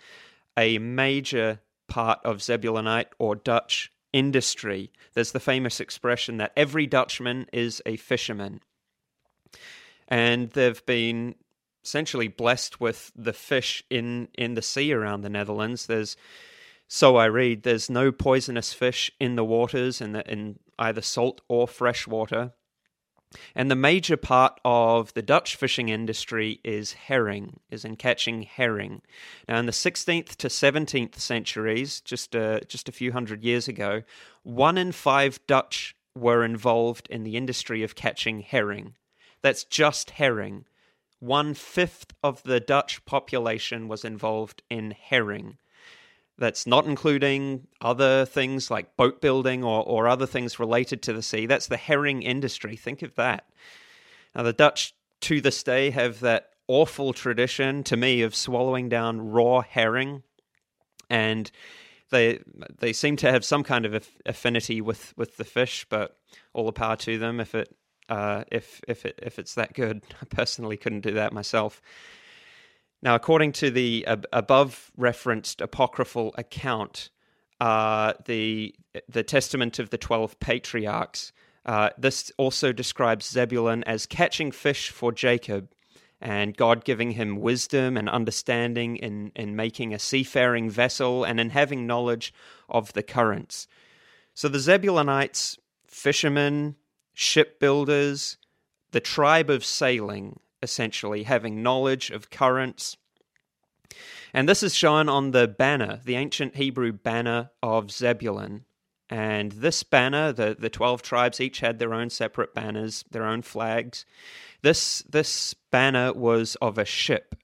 a 0.56 0.78
major 0.78 1.62
part 1.88 2.20
of 2.24 2.38
Zebulonite 2.38 3.08
or 3.20 3.36
Dutch 3.36 3.92
industry. 4.14 4.92
There's 5.14 5.32
the 5.32 5.40
famous 5.40 5.80
expression 5.80 6.38
that 6.38 6.54
every 6.56 6.88
Dutchman 6.88 7.48
is 7.54 7.82
a 7.86 7.98
fisherman. 7.98 8.62
And 10.08 10.50
they've 10.52 10.86
been 10.86 11.36
essentially 11.84 12.28
blessed 12.28 12.80
with 12.82 13.12
the 13.16 13.34
fish 13.34 13.84
in, 13.90 14.30
in 14.38 14.56
the 14.56 14.62
sea 14.62 14.92
around 14.94 15.22
the 15.22 15.30
Netherlands. 15.30 15.86
There's 15.86 16.18
so 16.88 17.18
I 17.18 17.26
read, 17.26 17.64
there's 17.64 17.90
no 17.90 18.12
poisonous 18.12 18.74
fish 18.74 19.12
in 19.20 19.36
the 19.36 19.44
waters 19.44 20.00
in, 20.00 20.14
the, 20.14 20.30
in 20.32 20.60
either 20.80 21.02
salt 21.02 21.42
or 21.48 21.68
fresh 21.68 22.08
water. 22.08 22.54
And 23.54 23.70
the 23.70 23.76
major 23.76 24.16
part 24.16 24.60
of 24.64 25.14
the 25.14 25.22
Dutch 25.22 25.58
fishing 25.58 25.90
industry 25.90 26.62
is 26.64 26.94
herring, 26.94 27.60
is 27.70 27.84
in 27.84 27.98
catching 27.98 28.44
herring. 28.44 29.02
Now, 29.50 29.60
in 29.60 29.66
the 29.66 29.74
16th 29.74 30.38
to 30.38 30.48
17th 30.48 31.16
centuries, 31.16 32.00
just 32.00 32.36
a, 32.36 32.62
just 32.70 32.88
a 32.88 32.94
few 32.94 33.12
hundred 33.12 33.44
years 33.44 33.68
ago, 33.68 34.04
one 34.44 34.78
in 34.78 34.94
five 34.94 35.46
Dutch 35.46 35.94
were 36.16 36.46
involved 36.46 37.08
in 37.10 37.24
the 37.24 37.36
industry 37.36 37.84
of 37.84 37.96
catching 37.96 38.40
herring. 38.40 38.96
That's 39.42 39.66
just 39.66 40.12
herring. 40.12 40.66
One 41.20 41.54
fifth 41.54 42.14
of 42.24 42.44
the 42.44 42.62
Dutch 42.62 43.04
population 43.06 43.88
was 43.90 44.06
involved 44.06 44.64
in 44.70 44.92
herring. 44.92 45.58
That's 46.38 46.68
not 46.68 46.86
including 46.86 47.68
other 47.82 48.26
things 48.26 48.70
like 48.70 48.96
boat 48.96 49.22
building 49.22 49.64
or, 49.64 49.84
or 49.84 50.08
other 50.08 50.28
things 50.28 50.60
related 50.60 51.02
to 51.04 51.14
the 51.14 51.24
sea. 51.24 51.46
That's 51.46 51.68
the 51.68 51.78
herring 51.78 52.22
industry. 52.22 52.76
Think 52.76 53.02
of 53.02 53.16
that. 53.16 53.50
Now, 54.36 54.44
the 54.44 54.54
Dutch 54.54 54.94
to 55.22 55.42
this 55.42 55.64
day 55.64 55.90
have 55.90 56.20
that 56.20 56.50
awful 56.68 57.14
tradition 57.14 57.84
to 57.84 57.98
me 57.98 58.22
of 58.22 58.36
swallowing 58.36 58.88
down 58.90 59.32
raw 59.32 59.62
herring. 59.62 60.22
And 61.10 61.50
they 62.12 62.40
they 62.80 62.94
seem 62.94 63.16
to 63.18 63.32
have 63.32 63.44
some 63.44 63.64
kind 63.64 63.86
of 63.86 64.08
affinity 64.26 64.80
with, 64.82 65.14
with 65.18 65.38
the 65.38 65.44
fish, 65.44 65.86
but 65.90 66.18
all 66.54 66.66
the 66.66 66.72
power 66.72 66.96
to 66.98 67.18
them 67.18 67.40
if 67.40 67.56
it 67.56 67.76
uh, 68.10 68.44
if 68.52 68.82
if 68.88 69.06
it 69.06 69.20
if 69.22 69.40
it's 69.40 69.56
that 69.56 69.74
good. 69.74 70.04
I 70.22 70.26
personally 70.26 70.78
couldn't 70.78 71.02
do 71.02 71.14
that 71.14 71.34
myself. 71.34 71.82
Now, 73.02 73.16
according 73.16 73.52
to 73.54 73.70
the 73.70 74.06
above 74.34 74.92
referenced 74.98 75.62
apocryphal 75.62 76.34
account, 76.38 77.10
uh, 77.60 78.14
the 78.26 78.76
the 79.08 79.24
Testament 79.24 79.80
of 79.80 79.90
the 79.90 79.98
Twelve 79.98 80.40
Patriarchs, 80.40 81.32
uh, 81.66 81.90
this 81.98 82.32
also 82.38 82.72
describes 82.72 83.30
Zebulun 83.30 83.84
as 83.84 84.06
catching 84.06 84.52
fish 84.52 84.90
for 84.90 85.12
Jacob, 85.12 85.70
and 86.20 86.58
God 86.58 86.86
giving 86.86 87.12
him 87.12 87.38
wisdom 87.38 87.98
and 87.98 88.10
understanding 88.10 88.96
in 88.98 89.32
in 89.36 89.56
making 89.56 89.94
a 89.94 90.00
seafaring 90.00 90.70
vessel 90.70 91.24
and 91.24 91.40
in 91.40 91.52
having 91.52 91.86
knowledge 91.86 92.34
of 92.68 92.94
the 92.94 93.04
currents. 93.04 93.68
So 94.34 94.48
the 94.48 94.60
Zebulunites, 94.60 95.58
fishermen, 95.88 96.76
shipbuilders, 97.14 98.38
the 98.92 99.00
tribe 99.00 99.50
of 99.50 99.66
sailing, 99.66 100.40
essentially, 100.62 101.24
having 101.24 101.64
knowledge 101.64 102.10
of 102.10 102.30
currents. 102.30 102.98
And 104.34 104.48
this 104.48 104.64
is 104.64 104.76
shown 104.76 105.10
on 105.10 105.32
the 105.32 105.48
banner, 105.48 106.02
the 106.04 106.16
ancient 106.16 106.56
Hebrew 106.56 106.92
banner 106.92 107.52
of 107.64 107.92
Zebulun. 107.92 108.66
And 109.10 109.54
this 109.54 109.84
banner, 109.84 110.34
the, 110.34 110.56
the 110.60 110.70
12 110.70 111.02
tribes 111.02 111.40
each 111.40 111.60
had 111.60 111.80
their 111.80 111.94
own 111.94 112.10
separate 112.10 112.54
banners, 112.54 113.06
their 113.10 113.26
own 113.26 113.42
flags. 113.42 114.06
This, 114.62 115.04
this 115.10 115.54
banner 115.72 116.12
was 116.12 116.56
of 116.56 116.78
a 116.78 116.86
ship. 116.86 117.36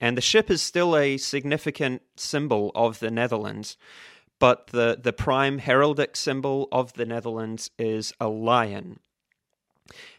And 0.00 0.16
the 0.16 0.22
ship 0.22 0.50
is 0.50 0.62
still 0.62 0.96
a 0.96 1.16
significant 1.16 2.02
symbol 2.16 2.70
of 2.74 3.00
the 3.00 3.10
Netherlands. 3.10 3.76
But 4.38 4.68
the, 4.68 4.98
the 5.00 5.12
prime 5.12 5.60
heraldic 5.60 6.16
symbol 6.16 6.68
of 6.72 6.92
the 6.94 7.06
Netherlands 7.06 7.70
is 7.78 8.12
a 8.20 8.28
lion. 8.28 8.98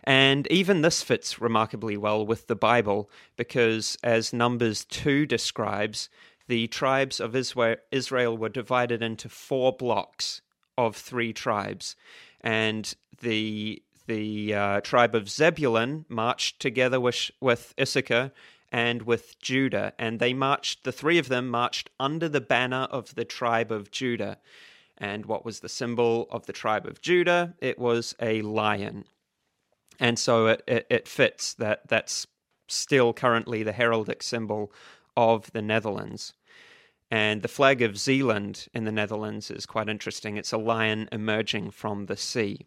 And 0.03 0.47
even 0.47 0.81
this 0.81 1.01
fits 1.01 1.39
remarkably 1.39 1.97
well 1.97 2.25
with 2.25 2.47
the 2.47 2.55
Bible 2.55 3.09
because, 3.37 3.97
as 4.03 4.33
Numbers 4.33 4.85
2 4.85 5.25
describes, 5.25 6.09
the 6.47 6.67
tribes 6.67 7.19
of 7.19 7.35
Israel 7.35 8.37
were 8.37 8.49
divided 8.49 9.01
into 9.01 9.29
four 9.29 9.71
blocks 9.71 10.41
of 10.77 10.95
three 10.95 11.31
tribes. 11.31 11.95
And 12.41 12.93
the, 13.21 13.81
the 14.07 14.53
uh, 14.53 14.81
tribe 14.81 15.15
of 15.15 15.29
Zebulun 15.29 16.05
marched 16.09 16.59
together 16.59 16.99
with, 16.99 17.31
with 17.39 17.73
Issachar 17.79 18.31
and 18.71 19.03
with 19.03 19.39
Judah. 19.39 19.93
And 19.97 20.19
they 20.19 20.33
marched, 20.33 20.83
the 20.83 20.91
three 20.91 21.17
of 21.17 21.29
them 21.29 21.47
marched 21.47 21.89
under 21.99 22.27
the 22.27 22.41
banner 22.41 22.87
of 22.91 23.15
the 23.15 23.25
tribe 23.25 23.71
of 23.71 23.91
Judah. 23.91 24.39
And 24.97 25.25
what 25.25 25.45
was 25.45 25.61
the 25.61 25.69
symbol 25.69 26.27
of 26.29 26.45
the 26.47 26.53
tribe 26.53 26.85
of 26.85 27.01
Judah? 27.01 27.53
It 27.59 27.79
was 27.79 28.15
a 28.19 28.41
lion 28.41 29.05
and 29.99 30.17
so 30.17 30.47
it, 30.47 30.63
it, 30.67 30.87
it 30.89 31.07
fits 31.07 31.53
that 31.55 31.87
that's 31.87 32.27
still 32.67 33.13
currently 33.13 33.63
the 33.63 33.73
heraldic 33.73 34.23
symbol 34.23 34.71
of 35.15 35.51
the 35.51 35.61
Netherlands. 35.61 36.33
And 37.11 37.43
the 37.43 37.47
flag 37.47 37.81
of 37.81 37.97
Zeeland 37.97 38.67
in 38.73 38.85
the 38.85 38.91
Netherlands 38.91 39.51
is 39.51 39.65
quite 39.65 39.87
interesting. 39.87 40.37
It's 40.37 40.51
a 40.51 40.57
lion 40.57 41.07
emerging 41.11 41.71
from 41.71 42.07
the 42.07 42.17
sea. 42.17 42.65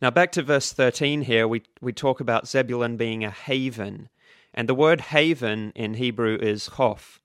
Now, 0.00 0.10
back 0.10 0.30
to 0.32 0.42
verse 0.42 0.72
13 0.72 1.22
here, 1.22 1.48
we, 1.48 1.62
we 1.80 1.92
talk 1.92 2.20
about 2.20 2.46
Zebulun 2.46 2.96
being 2.96 3.24
a 3.24 3.30
haven. 3.30 4.08
And 4.52 4.68
the 4.68 4.74
word 4.74 5.00
haven 5.00 5.72
in 5.74 5.94
Hebrew 5.94 6.36
is 6.40 6.66
hof. 6.68 7.20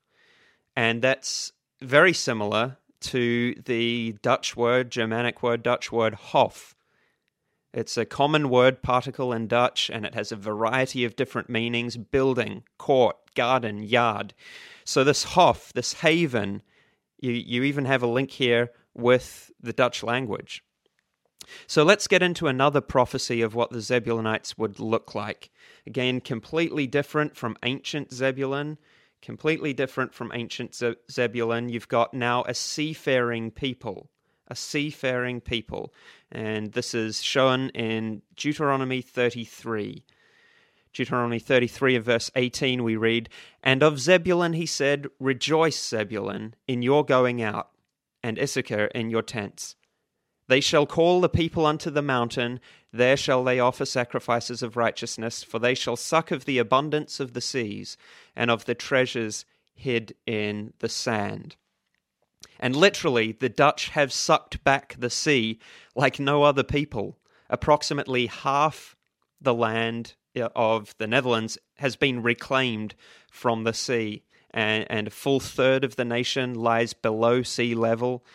And 0.75 1.01
that's 1.01 1.51
very 1.81 2.13
similar 2.13 2.77
to 3.01 3.53
the 3.65 4.17
Dutch 4.21 4.55
word, 4.55 4.89
Germanic 4.89 5.43
word, 5.43 5.61
Dutch 5.61 5.91
word 5.91 6.13
hof, 6.15 6.75
it's 7.73 7.97
a 7.97 8.05
common 8.05 8.49
word 8.49 8.81
particle 8.81 9.31
in 9.31 9.47
Dutch 9.47 9.89
and 9.91 10.05
it 10.05 10.15
has 10.15 10.31
a 10.31 10.35
variety 10.35 11.05
of 11.05 11.15
different 11.15 11.49
meanings 11.49 11.97
building, 11.97 12.63
court, 12.77 13.17
garden, 13.35 13.83
yard. 13.83 14.33
So, 14.85 15.03
this 15.03 15.23
Hof, 15.23 15.71
this 15.73 15.93
haven, 15.93 16.63
you, 17.19 17.31
you 17.31 17.63
even 17.63 17.85
have 17.85 18.01
a 18.01 18.07
link 18.07 18.31
here 18.31 18.71
with 18.95 19.51
the 19.61 19.73
Dutch 19.73 20.01
language. 20.01 20.63
So, 21.67 21.83
let's 21.83 22.07
get 22.07 22.23
into 22.23 22.47
another 22.47 22.81
prophecy 22.81 23.41
of 23.41 23.53
what 23.53 23.69
the 23.69 23.79
Zebulonites 23.81 24.57
would 24.57 24.79
look 24.79 25.13
like. 25.13 25.51
Again, 25.85 26.21
completely 26.21 26.87
different 26.87 27.37
from 27.37 27.55
ancient 27.61 28.11
Zebulun, 28.11 28.79
completely 29.21 29.73
different 29.73 30.15
from 30.15 30.31
ancient 30.33 30.75
Zebulun. 31.11 31.69
You've 31.69 31.87
got 31.87 32.15
now 32.15 32.43
a 32.47 32.55
seafaring 32.55 33.51
people 33.51 34.09
a 34.49 34.55
seafaring 34.55 35.41
people. 35.41 35.93
And 36.31 36.71
this 36.73 36.93
is 36.93 37.21
shown 37.21 37.69
in 37.69 38.21
Deuteronomy 38.35 39.01
33. 39.01 40.03
Deuteronomy 40.93 41.39
33 41.39 41.95
of 41.95 42.05
verse 42.05 42.31
18, 42.35 42.83
we 42.83 42.95
read, 42.95 43.29
And 43.63 43.83
of 43.83 43.99
Zebulun 43.99 44.53
he 44.53 44.65
said, 44.65 45.07
Rejoice, 45.19 45.87
Zebulun, 45.87 46.55
in 46.67 46.81
your 46.81 47.05
going 47.05 47.41
out, 47.41 47.69
and 48.23 48.39
Issachar 48.39 48.85
in 48.87 49.09
your 49.09 49.21
tents. 49.21 49.75
They 50.47 50.61
shall 50.61 50.87
call 50.87 51.21
the 51.21 51.29
people 51.29 51.67
unto 51.67 51.91
the 51.91 52.01
mountain, 52.01 52.59
there 52.91 53.15
shall 53.15 53.43
they 53.43 53.59
offer 53.59 53.85
sacrifices 53.85 54.63
of 54.63 54.75
righteousness, 54.75 55.43
for 55.43 55.59
they 55.59 55.75
shall 55.75 55.95
suck 55.95 56.31
of 56.31 56.45
the 56.45 56.57
abundance 56.57 57.19
of 57.19 57.33
the 57.33 57.41
seas, 57.41 57.97
and 58.35 58.49
of 58.49 58.65
the 58.65 58.73
treasures 58.73 59.45
hid 59.75 60.15
in 60.25 60.73
the 60.79 60.89
sand. 60.89 61.55
And 62.59 62.75
literally, 62.75 63.31
the 63.31 63.49
Dutch 63.49 63.89
have 63.89 64.11
sucked 64.11 64.63
back 64.63 64.95
the 64.97 65.09
sea 65.09 65.59
like 65.95 66.19
no 66.19 66.43
other 66.43 66.63
people. 66.63 67.17
Approximately 67.49 68.27
half 68.27 68.95
the 69.41 69.53
land 69.53 70.15
of 70.55 70.93
the 70.97 71.07
Netherlands 71.07 71.57
has 71.77 71.95
been 71.95 72.21
reclaimed 72.21 72.95
from 73.31 73.63
the 73.63 73.73
sea, 73.73 74.23
and, 74.51 74.85
and 74.89 75.07
a 75.07 75.11
full 75.11 75.39
third 75.39 75.83
of 75.83 75.95
the 75.95 76.05
nation 76.05 76.53
lies 76.53 76.93
below 76.93 77.43
sea 77.43 77.75
level. 77.75 78.25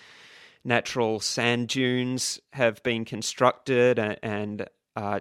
Natural 0.64 1.21
sand 1.21 1.69
dunes 1.69 2.40
have 2.54 2.83
been 2.83 3.04
constructed, 3.04 3.99
and, 3.99 4.19
and 4.23 4.66
uh, 4.97 5.21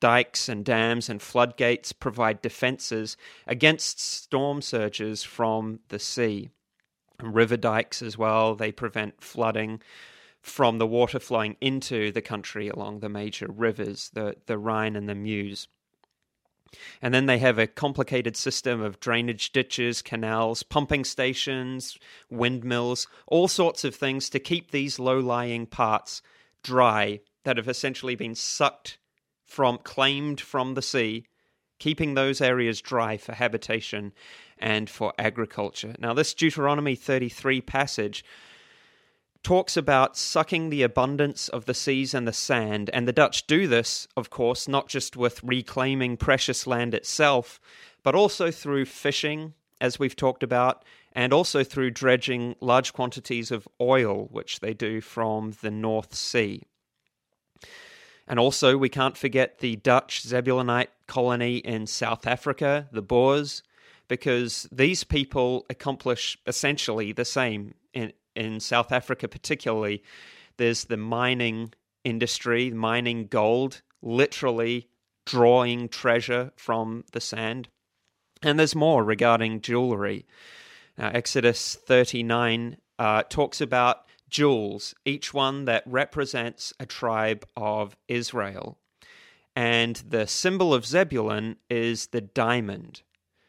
dikes 0.00 0.48
and 0.48 0.64
dams 0.64 1.08
and 1.08 1.20
floodgates 1.20 1.92
provide 1.92 2.40
defenses 2.40 3.16
against 3.46 4.00
storm 4.00 4.62
surges 4.62 5.22
from 5.22 5.80
the 5.88 5.98
sea. 5.98 6.50
River 7.22 7.56
dikes 7.56 8.02
as 8.02 8.16
well, 8.16 8.54
they 8.54 8.72
prevent 8.72 9.22
flooding 9.22 9.80
from 10.40 10.78
the 10.78 10.86
water 10.86 11.18
flowing 11.18 11.56
into 11.60 12.12
the 12.12 12.22
country 12.22 12.68
along 12.68 13.00
the 13.00 13.08
major 13.08 13.46
rivers, 13.48 14.10
the, 14.14 14.36
the 14.46 14.58
Rhine 14.58 14.96
and 14.96 15.08
the 15.08 15.14
Meuse. 15.14 15.68
And 17.00 17.14
then 17.14 17.26
they 17.26 17.38
have 17.38 17.58
a 17.58 17.66
complicated 17.66 18.36
system 18.36 18.80
of 18.80 19.00
drainage 19.00 19.52
ditches, 19.52 20.02
canals, 20.02 20.62
pumping 20.62 21.04
stations, 21.04 21.98
windmills, 22.30 23.06
all 23.26 23.48
sorts 23.48 23.84
of 23.84 23.94
things 23.94 24.28
to 24.30 24.38
keep 24.38 24.70
these 24.70 24.98
low 24.98 25.18
lying 25.18 25.66
parts 25.66 26.22
dry 26.62 27.20
that 27.44 27.56
have 27.56 27.68
essentially 27.68 28.14
been 28.14 28.34
sucked 28.34 28.98
from, 29.46 29.78
claimed 29.78 30.40
from 30.40 30.74
the 30.74 30.82
sea, 30.82 31.24
keeping 31.78 32.14
those 32.14 32.40
areas 32.40 32.82
dry 32.82 33.16
for 33.16 33.32
habitation 33.32 34.12
and 34.60 34.88
for 34.88 35.12
agriculture. 35.18 35.94
Now, 35.98 36.14
this 36.14 36.34
Deuteronomy 36.34 36.94
33 36.94 37.60
passage 37.60 38.24
talks 39.42 39.76
about 39.76 40.16
sucking 40.16 40.68
the 40.68 40.82
abundance 40.82 41.48
of 41.48 41.64
the 41.64 41.74
seas 41.74 42.12
and 42.12 42.26
the 42.26 42.32
sand. 42.32 42.90
And 42.92 43.06
the 43.06 43.12
Dutch 43.12 43.46
do 43.46 43.66
this, 43.66 44.08
of 44.16 44.30
course, 44.30 44.68
not 44.68 44.88
just 44.88 45.16
with 45.16 45.42
reclaiming 45.42 46.16
precious 46.16 46.66
land 46.66 46.94
itself, 46.94 47.60
but 48.02 48.14
also 48.14 48.50
through 48.50 48.86
fishing, 48.86 49.54
as 49.80 49.98
we've 49.98 50.16
talked 50.16 50.42
about, 50.42 50.84
and 51.12 51.32
also 51.32 51.64
through 51.64 51.90
dredging 51.90 52.56
large 52.60 52.92
quantities 52.92 53.50
of 53.50 53.68
oil, 53.80 54.28
which 54.30 54.60
they 54.60 54.74
do 54.74 55.00
from 55.00 55.54
the 55.62 55.70
North 55.70 56.14
Sea. 56.14 56.62
And 58.26 58.38
also, 58.38 58.76
we 58.76 58.90
can't 58.90 59.16
forget 59.16 59.58
the 59.58 59.76
Dutch 59.76 60.22
Zebulonite 60.22 60.88
colony 61.06 61.56
in 61.58 61.86
South 61.86 62.26
Africa, 62.26 62.86
the 62.92 63.00
Boers, 63.00 63.62
because 64.08 64.66
these 64.72 65.04
people 65.04 65.66
accomplish 65.70 66.38
essentially 66.46 67.12
the 67.12 67.24
same 67.24 67.74
in, 67.92 68.12
in 68.34 68.60
South 68.60 68.92
Africa, 68.92 69.28
particularly, 69.28 70.02
there's 70.56 70.84
the 70.84 70.96
mining 70.96 71.72
industry, 72.04 72.70
mining 72.70 73.26
gold, 73.26 73.82
literally 74.02 74.88
drawing 75.26 75.88
treasure 75.88 76.52
from 76.56 77.04
the 77.12 77.20
sand. 77.20 77.68
And 78.42 78.58
there's 78.58 78.74
more 78.74 79.04
regarding 79.04 79.60
jewelry. 79.60 80.26
Now, 80.96 81.10
Exodus 81.12 81.74
39 81.74 82.78
uh, 82.98 83.22
talks 83.28 83.60
about 83.60 84.06
jewels, 84.28 84.94
each 85.04 85.34
one 85.34 85.64
that 85.66 85.82
represents 85.86 86.72
a 86.80 86.86
tribe 86.86 87.46
of 87.56 87.96
Israel. 88.08 88.78
And 89.54 89.96
the 89.96 90.26
symbol 90.26 90.72
of 90.72 90.86
Zebulun 90.86 91.56
is 91.68 92.08
the 92.08 92.20
diamond. 92.20 93.02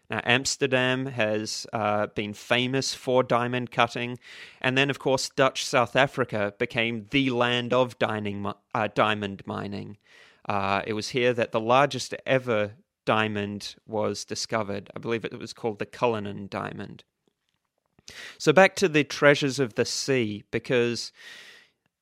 Now, 0.09 0.21
Amsterdam 0.23 1.05
has 1.05 1.67
uh, 1.71 2.07
been 2.07 2.33
famous 2.33 2.95
for 2.95 3.21
diamond 3.21 3.69
cutting, 3.69 4.17
and 4.59 4.75
then, 4.75 4.89
of 4.89 4.97
course, 4.97 5.29
Dutch 5.29 5.63
South 5.63 5.95
Africa 5.95 6.53
became 6.57 7.05
the 7.11 7.29
land 7.29 7.73
of 7.73 7.99
dining, 7.99 8.51
uh, 8.73 8.87
diamond 8.93 9.43
mining. 9.45 9.97
Uh, 10.47 10.81
it 10.87 10.93
was 10.93 11.09
here 11.09 11.31
that 11.33 11.51
the 11.51 11.59
largest 11.59 12.15
ever 12.25 12.71
diamond 13.05 13.75
was 13.85 14.25
discovered. 14.25 14.89
I 14.95 14.99
believe 14.99 15.25
it 15.25 15.37
was 15.37 15.53
called 15.53 15.77
the 15.77 15.85
Cullinan 15.85 16.47
diamond. 16.47 17.03
So, 18.39 18.51
back 18.51 18.75
to 18.77 18.89
the 18.89 19.03
treasures 19.03 19.59
of 19.59 19.75
the 19.75 19.85
sea, 19.85 20.43
because 20.49 21.11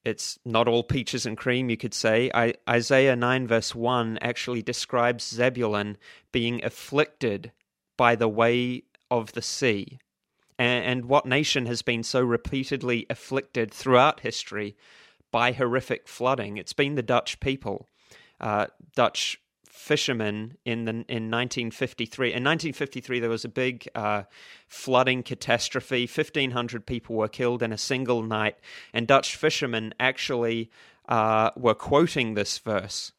it's 0.06 0.40
not 0.46 0.70
all 0.70 0.84
peaches 0.84 1.26
and 1.26 1.38
cream, 1.38 1.70
you 1.70 1.76
could 1.76 1.94
say. 1.94 2.32
I, 2.34 2.54
Isaiah 2.70 3.18
9, 3.18 3.48
verse 3.48 3.76
1, 3.76 4.18
actually 4.22 4.62
describes 4.62 5.28
Zebulun 5.28 5.98
being 6.32 6.64
afflicted 6.64 7.52
by 7.98 8.16
the 8.16 8.30
way 8.30 8.84
of 9.12 9.34
the 9.34 9.42
sea. 9.42 10.00
And, 10.60 10.86
and 10.86 11.06
what 11.06 11.26
nation 11.26 11.66
has 11.66 11.82
been 11.82 12.04
so 12.04 12.22
repeatedly 12.22 13.06
afflicted 13.10 13.74
throughout 13.74 14.22
history 14.22 14.76
by 15.32 15.52
horrific 15.52 16.08
flooding? 16.08 16.58
It's 16.58 16.74
been 16.74 16.96
the 16.96 17.04
Dutch 17.04 17.40
people. 17.40 17.88
Uh, 18.40 18.68
Dutch 18.96 19.40
fishermen 19.78 20.58
in 20.66 20.86
the 20.86 20.92
in 20.92 21.32
1953. 21.32 22.28
In 22.30 22.44
1953, 22.44 23.20
there 23.20 23.30
was 23.30 23.46
a 23.46 23.50
big 23.50 23.88
uh, 23.96 24.24
flooding 24.68 25.24
catastrophe. 25.24 26.02
1,500 26.02 26.86
people 26.86 27.16
were 27.16 27.28
killed 27.28 27.64
in 27.64 27.72
a 27.72 27.78
single 27.78 28.24
night, 28.24 28.58
and 28.94 29.08
Dutch 29.08 29.36
fishermen 29.36 29.94
actually 30.00 30.70
uh, 31.08 31.52
were 31.56 31.76
quoting 31.76 32.34
this 32.34 32.58
verse, 32.58 33.12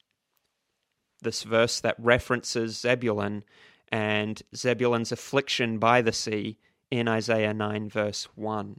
this 1.22 1.42
verse 1.42 1.80
that 1.80 1.96
references 1.98 2.78
Zebulun 2.78 3.44
and 3.90 4.42
Zebulun's 4.54 5.12
affliction 5.12 5.78
by 5.78 6.02
the 6.02 6.12
sea 6.12 6.58
in 6.90 7.08
Isaiah 7.08 7.54
9, 7.54 7.88
verse 7.88 8.28
1. 8.34 8.78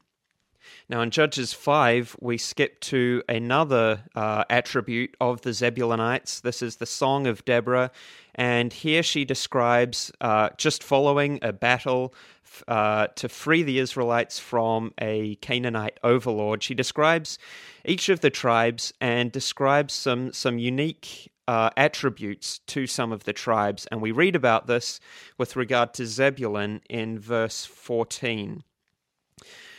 Now, 0.88 1.02
in 1.02 1.12
Judges 1.12 1.54
5, 1.54 2.18
we 2.20 2.38
skip 2.38 2.80
to 2.82 3.24
another 3.30 4.04
uh, 4.16 4.44
attribute 4.50 5.16
of 5.22 5.42
the 5.42 5.52
Zebulunites. 5.52 6.42
This 6.42 6.62
is 6.62 6.78
the 6.78 6.86
Song 6.86 7.28
of 7.28 7.46
Deborah. 7.46 7.92
And 8.36 8.72
here 8.72 9.04
she 9.04 9.26
describes 9.26 10.12
uh, 10.22 10.50
just 10.58 10.84
following 10.84 11.40
a 11.42 11.54
battle 11.54 12.14
uh, 12.68 13.08
to 13.16 13.30
free 13.30 13.64
the 13.64 13.80
Israelites 13.80 14.40
from 14.40 14.94
a 15.00 15.36
Canaanite 15.36 16.00
overlord. 16.04 16.64
She 16.64 16.74
describes 16.74 17.38
each 17.86 18.10
of 18.10 18.22
the 18.22 18.30
tribes 18.30 18.94
and 19.00 19.32
describes 19.32 19.94
some, 19.94 20.34
some 20.34 20.58
unique 20.58 21.32
uh, 21.50 21.72
attributes 21.76 22.60
to 22.68 22.86
some 22.86 23.12
of 23.12 23.24
the 23.24 23.34
tribes. 23.34 23.88
And 23.88 24.04
we 24.04 24.12
read 24.12 24.36
about 24.36 24.68
this 24.68 25.00
with 25.36 25.56
regard 25.56 25.96
to 25.96 26.06
Zebulun 26.06 26.80
in 26.88 27.18
verse 27.18 27.66
14. 27.66 28.64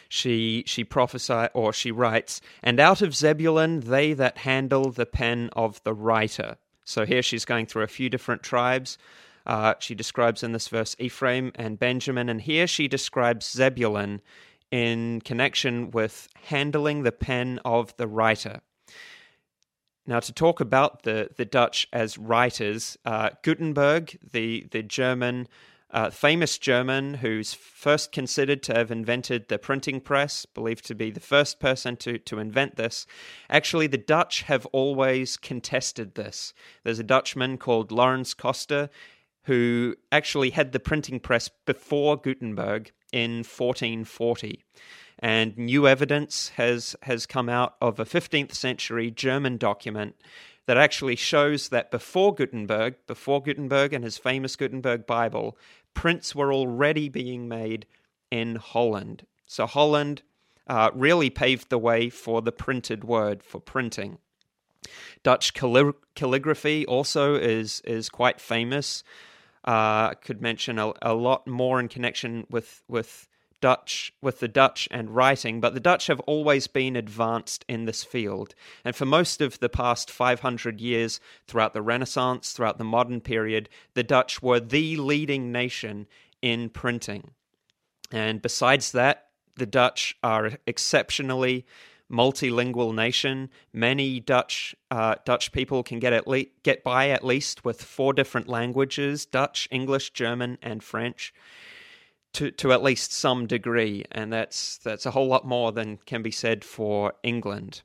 She, 0.08 0.64
she 0.66 0.82
prophesies, 0.82 1.50
or 1.54 1.72
she 1.72 1.92
writes, 1.92 2.40
And 2.64 2.80
out 2.80 3.02
of 3.02 3.14
Zebulun 3.14 3.80
they 3.80 4.14
that 4.14 4.38
handle 4.38 4.90
the 4.90 5.06
pen 5.06 5.48
of 5.52 5.80
the 5.84 5.94
writer. 5.94 6.56
So 6.84 7.06
here 7.06 7.22
she's 7.22 7.44
going 7.44 7.66
through 7.66 7.84
a 7.84 7.86
few 7.86 8.10
different 8.10 8.42
tribes. 8.42 8.98
Uh, 9.46 9.74
she 9.78 9.94
describes 9.94 10.42
in 10.42 10.50
this 10.50 10.66
verse 10.66 10.96
Ephraim 10.98 11.52
and 11.54 11.78
Benjamin, 11.78 12.28
and 12.28 12.40
here 12.40 12.66
she 12.66 12.88
describes 12.88 13.48
Zebulun 13.48 14.22
in 14.72 15.20
connection 15.20 15.92
with 15.92 16.28
handling 16.46 17.04
the 17.04 17.12
pen 17.12 17.60
of 17.64 17.96
the 17.96 18.08
writer. 18.08 18.60
Now, 20.10 20.18
to 20.18 20.32
talk 20.32 20.58
about 20.58 21.04
the, 21.04 21.30
the 21.36 21.44
Dutch 21.44 21.86
as 21.92 22.18
writers, 22.18 22.98
uh, 23.04 23.30
Gutenberg, 23.44 24.18
the, 24.32 24.66
the 24.72 24.82
German, 24.82 25.46
uh, 25.92 26.10
famous 26.10 26.58
German 26.58 27.14
who's 27.14 27.54
first 27.54 28.10
considered 28.10 28.60
to 28.64 28.74
have 28.74 28.90
invented 28.90 29.46
the 29.46 29.56
printing 29.56 30.00
press, 30.00 30.46
believed 30.46 30.84
to 30.86 30.96
be 30.96 31.12
the 31.12 31.20
first 31.20 31.60
person 31.60 31.96
to, 31.98 32.18
to 32.18 32.40
invent 32.40 32.74
this, 32.74 33.06
actually, 33.48 33.86
the 33.86 33.98
Dutch 33.98 34.42
have 34.42 34.66
always 34.72 35.36
contested 35.36 36.16
this. 36.16 36.54
There's 36.82 36.98
a 36.98 37.04
Dutchman 37.04 37.56
called 37.56 37.92
Laurens 37.92 38.34
Koster 38.34 38.90
who 39.44 39.94
actually 40.10 40.50
had 40.50 40.72
the 40.72 40.80
printing 40.80 41.20
press 41.20 41.48
before 41.66 42.16
Gutenberg 42.16 42.90
in 43.12 43.44
1440 43.44 44.64
and 45.20 45.56
new 45.56 45.86
evidence 45.86 46.48
has 46.56 46.96
has 47.02 47.26
come 47.26 47.48
out 47.48 47.76
of 47.80 48.00
a 48.00 48.04
15th 48.04 48.54
century 48.54 49.10
German 49.10 49.58
document 49.58 50.16
that 50.66 50.78
actually 50.78 51.16
shows 51.16 51.68
that 51.68 51.90
before 51.90 52.34
Gutenberg, 52.34 52.94
before 53.06 53.42
Gutenberg 53.42 53.92
and 53.92 54.04
his 54.04 54.18
famous 54.18 54.56
Gutenberg 54.56 55.06
Bible, 55.06 55.56
prints 55.94 56.34
were 56.34 56.52
already 56.52 57.08
being 57.08 57.48
made 57.48 57.86
in 58.30 58.56
Holland. 58.56 59.26
So 59.46 59.66
Holland 59.66 60.22
uh, 60.66 60.90
really 60.94 61.28
paved 61.28 61.68
the 61.68 61.78
way 61.78 62.08
for 62.08 62.40
the 62.40 62.52
printed 62.52 63.04
word 63.04 63.42
for 63.42 63.60
printing. 63.60 64.18
Dutch 65.22 65.52
calli- 65.52 65.94
calligraphy 66.14 66.86
also 66.86 67.34
is 67.34 67.80
is 67.80 68.08
quite 68.08 68.40
famous. 68.40 69.04
Uh, 69.64 70.14
could 70.14 70.40
mention 70.40 70.78
a, 70.78 70.92
a 71.02 71.12
lot 71.12 71.46
more 71.46 71.80
in 71.80 71.88
connection 71.88 72.46
with 72.48 72.82
with 72.88 73.28
Dutch 73.60 74.12
with 74.20 74.40
the 74.40 74.48
Dutch 74.48 74.88
and 74.90 75.10
writing, 75.10 75.60
but 75.60 75.74
the 75.74 75.80
Dutch 75.80 76.06
have 76.06 76.20
always 76.20 76.66
been 76.66 76.96
advanced 76.96 77.64
in 77.68 77.84
this 77.84 78.04
field. 78.04 78.54
And 78.84 78.96
for 78.96 79.06
most 79.06 79.40
of 79.40 79.58
the 79.60 79.68
past 79.68 80.10
500 80.10 80.80
years, 80.80 81.20
throughout 81.46 81.72
the 81.72 81.82
Renaissance, 81.82 82.52
throughout 82.52 82.78
the 82.78 82.84
modern 82.84 83.20
period, 83.20 83.68
the 83.94 84.02
Dutch 84.02 84.42
were 84.42 84.60
the 84.60 84.96
leading 84.96 85.52
nation 85.52 86.06
in 86.42 86.70
printing. 86.70 87.30
And 88.10 88.42
besides 88.42 88.92
that, 88.92 89.28
the 89.56 89.66
Dutch 89.66 90.16
are 90.22 90.52
exceptionally 90.66 91.66
multilingual 92.10 92.94
nation. 92.94 93.50
Many 93.72 94.20
Dutch 94.20 94.74
uh, 94.90 95.16
Dutch 95.24 95.52
people 95.52 95.82
can 95.82 96.00
get 96.00 96.12
at 96.12 96.26
le- 96.26 96.46
get 96.62 96.82
by 96.82 97.10
at 97.10 97.24
least 97.24 97.64
with 97.64 97.82
four 97.82 98.12
different 98.12 98.48
languages: 98.48 99.24
Dutch, 99.26 99.68
English, 99.70 100.10
German, 100.10 100.58
and 100.62 100.82
French. 100.82 101.32
To, 102.34 102.50
to 102.52 102.72
at 102.72 102.82
least 102.82 103.12
some 103.12 103.48
degree, 103.48 104.04
and 104.12 104.32
that's 104.32 104.78
that's 104.78 105.04
a 105.04 105.10
whole 105.10 105.26
lot 105.26 105.44
more 105.44 105.72
than 105.72 105.98
can 106.06 106.22
be 106.22 106.30
said 106.30 106.64
for 106.64 107.12
England. 107.24 107.82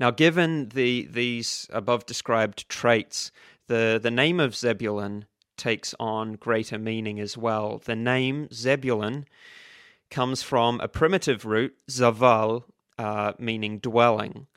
Now, 0.00 0.10
given 0.10 0.70
the 0.70 1.06
these 1.10 1.68
above 1.70 2.06
described 2.06 2.68
traits, 2.68 3.30
the 3.68 4.00
the 4.02 4.10
name 4.10 4.40
of 4.40 4.56
Zebulun 4.56 5.26
takes 5.56 5.94
on 6.00 6.32
greater 6.32 6.76
meaning 6.76 7.20
as 7.20 7.38
well. 7.38 7.78
The 7.78 7.94
name 7.94 8.48
Zebulun 8.52 9.26
comes 10.10 10.42
from 10.42 10.80
a 10.80 10.88
primitive 10.88 11.44
root, 11.44 11.76
zaval, 11.88 12.64
uh, 12.98 13.34
meaning 13.38 13.78
dwelling. 13.78 14.48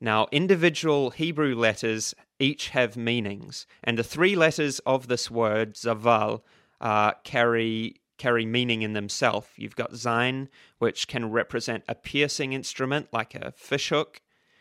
Now, 0.00 0.26
individual 0.32 1.10
Hebrew 1.10 1.54
letters 1.54 2.14
each 2.38 2.70
have 2.70 2.96
meanings, 2.96 3.66
and 3.84 3.98
the 3.98 4.04
three 4.04 4.34
letters 4.36 4.78
of 4.80 5.08
this 5.08 5.30
word, 5.30 5.74
zaval, 5.74 6.40
uh, 6.80 7.12
carry 7.24 7.96
carry 8.18 8.46
meaning 8.46 8.82
in 8.82 8.92
themselves. 8.92 9.48
You've 9.56 9.76
got 9.76 9.94
zain, 9.94 10.48
which 10.78 11.08
can 11.08 11.30
represent 11.30 11.84
a 11.88 11.94
piercing 11.94 12.52
instrument 12.52 13.08
like 13.12 13.34
a 13.34 13.52
fishhook. 13.52 14.20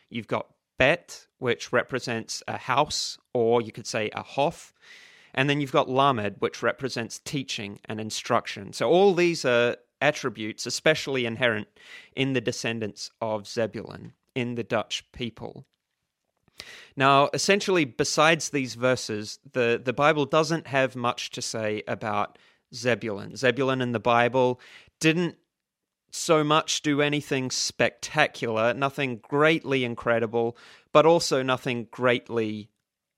You've 0.10 0.28
got 0.28 0.48
bet, 0.78 1.28
which 1.40 1.72
represents 1.72 2.44
a 2.48 2.58
house, 2.58 3.18
or 3.34 3.62
you 3.62 3.72
could 3.72 3.88
say 3.88 4.10
a 4.14 4.24
hof. 4.24 4.74
And 5.34 5.50
then 5.50 5.60
you've 5.60 5.72
got 5.72 5.90
lamed, 5.90 6.36
which 6.40 6.64
represents 6.64 7.20
teaching 7.20 7.80
and 7.86 8.00
instruction. 8.00 8.74
So 8.74 8.90
all 8.90 9.14
these 9.14 9.44
are 9.46 9.78
attributes, 10.02 10.66
especially 10.66 11.26
inherent 11.26 11.68
in 12.16 12.34
the 12.34 12.42
descendants 12.42 13.12
of 13.22 13.48
Zebulun, 13.48 14.14
in 14.34 14.56
the 14.56 14.64
Dutch 14.64 15.04
people. 15.12 15.66
Now, 16.96 17.30
essentially, 17.34 17.84
besides 17.84 18.50
these 18.50 18.76
verses, 18.76 19.40
the, 19.52 19.82
the 19.84 19.94
Bible 19.94 20.26
doesn't 20.26 20.68
have 20.68 20.96
much 20.96 21.32
to 21.32 21.42
say 21.42 21.84
about 21.88 22.38
Zebulun. 22.76 23.36
Zebulun 23.36 23.82
in 23.82 23.92
the 23.92 24.00
Bible 24.00 24.60
didn't 25.00 25.38
so 26.12 26.44
much 26.44 26.82
do 26.82 27.02
anything 27.02 27.52
spectacular, 27.52 28.74
nothing 28.74 29.18
greatly 29.18 29.84
incredible, 29.84 30.58
but 30.94 31.06
also 31.06 31.44
nothing 31.44 31.88
greatly 31.92 32.70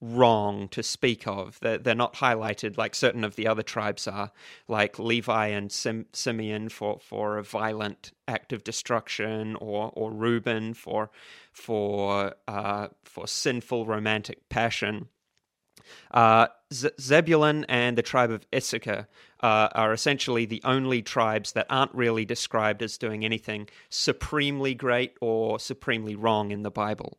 wrong 0.01 0.67
to 0.69 0.83
speak 0.83 1.27
of. 1.27 1.59
They're, 1.61 1.77
they're 1.77 1.95
not 1.95 2.15
highlighted 2.15 2.77
like 2.77 2.95
certain 2.95 3.23
of 3.23 3.35
the 3.35 3.47
other 3.47 3.63
tribes 3.63 4.07
are, 4.07 4.31
like 4.67 4.99
Levi 4.99 5.47
and 5.47 5.71
Sim- 5.71 6.07
Simeon 6.13 6.69
for, 6.69 6.99
for 6.99 7.37
a 7.37 7.43
violent 7.43 8.11
act 8.27 8.53
of 8.53 8.63
destruction, 8.63 9.55
or 9.55 9.91
or 9.95 10.11
Reuben 10.11 10.73
for 10.73 11.09
for 11.51 12.35
uh, 12.47 12.89
for 13.03 13.27
sinful 13.27 13.85
romantic 13.85 14.49
passion. 14.49 15.07
Uh, 16.11 16.47
Z- 16.73 16.91
Zebulun 16.99 17.65
and 17.65 17.97
the 17.97 18.01
tribe 18.01 18.31
of 18.31 18.45
Issachar 18.53 19.07
uh, 19.41 19.69
are 19.73 19.93
essentially 19.93 20.45
the 20.45 20.61
only 20.63 21.01
tribes 21.01 21.53
that 21.53 21.67
aren't 21.69 21.93
really 21.93 22.25
described 22.25 22.81
as 22.81 22.97
doing 22.97 23.23
anything 23.23 23.69
supremely 23.89 24.73
great 24.73 25.13
or 25.21 25.59
supremely 25.59 26.15
wrong 26.15 26.51
in 26.51 26.63
the 26.63 26.71
Bible. 26.71 27.17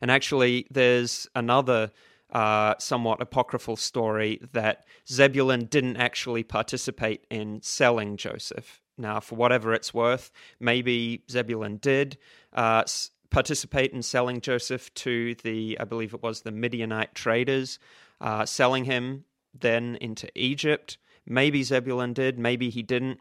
And 0.00 0.10
actually, 0.10 0.66
there's 0.70 1.28
another 1.34 1.90
uh, 2.32 2.74
somewhat 2.78 3.20
apocryphal 3.20 3.76
story 3.76 4.40
that 4.52 4.84
Zebulun 5.08 5.66
didn't 5.66 5.96
actually 5.96 6.42
participate 6.42 7.24
in 7.30 7.62
selling 7.62 8.16
Joseph. 8.16 8.80
Now, 8.96 9.20
for 9.20 9.34
whatever 9.36 9.74
it's 9.74 9.92
worth, 9.92 10.30
maybe 10.60 11.22
Zebulun 11.30 11.78
did 11.78 12.18
uh, 12.52 12.84
participate 13.30 13.92
in 13.92 14.02
selling 14.02 14.40
Joseph 14.40 14.92
to 14.94 15.34
the, 15.42 15.76
I 15.80 15.84
believe 15.84 16.14
it 16.14 16.22
was 16.22 16.42
the 16.42 16.52
Midianite 16.52 17.14
traders, 17.14 17.78
uh, 18.24 18.46
selling 18.46 18.86
him 18.86 19.24
then 19.52 19.96
into 20.00 20.28
Egypt. 20.34 20.96
Maybe 21.26 21.62
Zebulun 21.62 22.14
did, 22.14 22.38
maybe 22.38 22.70
he 22.70 22.82
didn't. 22.82 23.20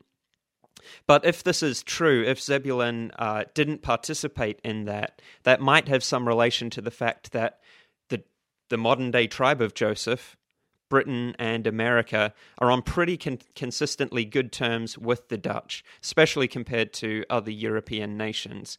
But 1.05 1.25
if 1.25 1.43
this 1.43 1.61
is 1.61 1.83
true, 1.83 2.23
if 2.25 2.41
Zebulun 2.41 3.11
uh, 3.19 3.43
didn't 3.53 3.83
participate 3.83 4.59
in 4.63 4.85
that, 4.85 5.21
that 5.43 5.61
might 5.61 5.89
have 5.89 6.03
some 6.03 6.27
relation 6.27 6.69
to 6.71 6.81
the 6.81 6.89
fact 6.91 7.33
that 7.33 7.59
the 8.09 8.23
the 8.69 8.77
modern 8.77 9.11
day 9.11 9.27
tribe 9.27 9.61
of 9.61 9.73
Joseph, 9.73 10.37
Britain 10.89 11.35
and 11.37 11.67
America, 11.67 12.33
are 12.57 12.71
on 12.71 12.81
pretty 12.81 13.17
con- 13.17 13.39
consistently 13.55 14.23
good 14.23 14.51
terms 14.51 14.97
with 14.97 15.27
the 15.27 15.37
Dutch, 15.37 15.83
especially 16.01 16.47
compared 16.47 16.93
to 16.93 17.25
other 17.29 17.51
European 17.51 18.17
nations. 18.17 18.77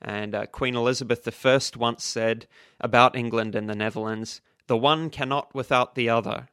And 0.00 0.34
uh, 0.34 0.46
Queen 0.46 0.76
Elizabeth 0.76 1.26
I 1.44 1.60
once 1.76 2.04
said 2.04 2.46
about 2.80 3.16
England 3.16 3.54
and 3.54 3.68
the 3.68 3.74
Netherlands, 3.76 4.40
"The 4.66 4.76
one 4.76 5.10
cannot 5.10 5.54
without 5.54 5.94
the 5.94 6.08
other." 6.08 6.48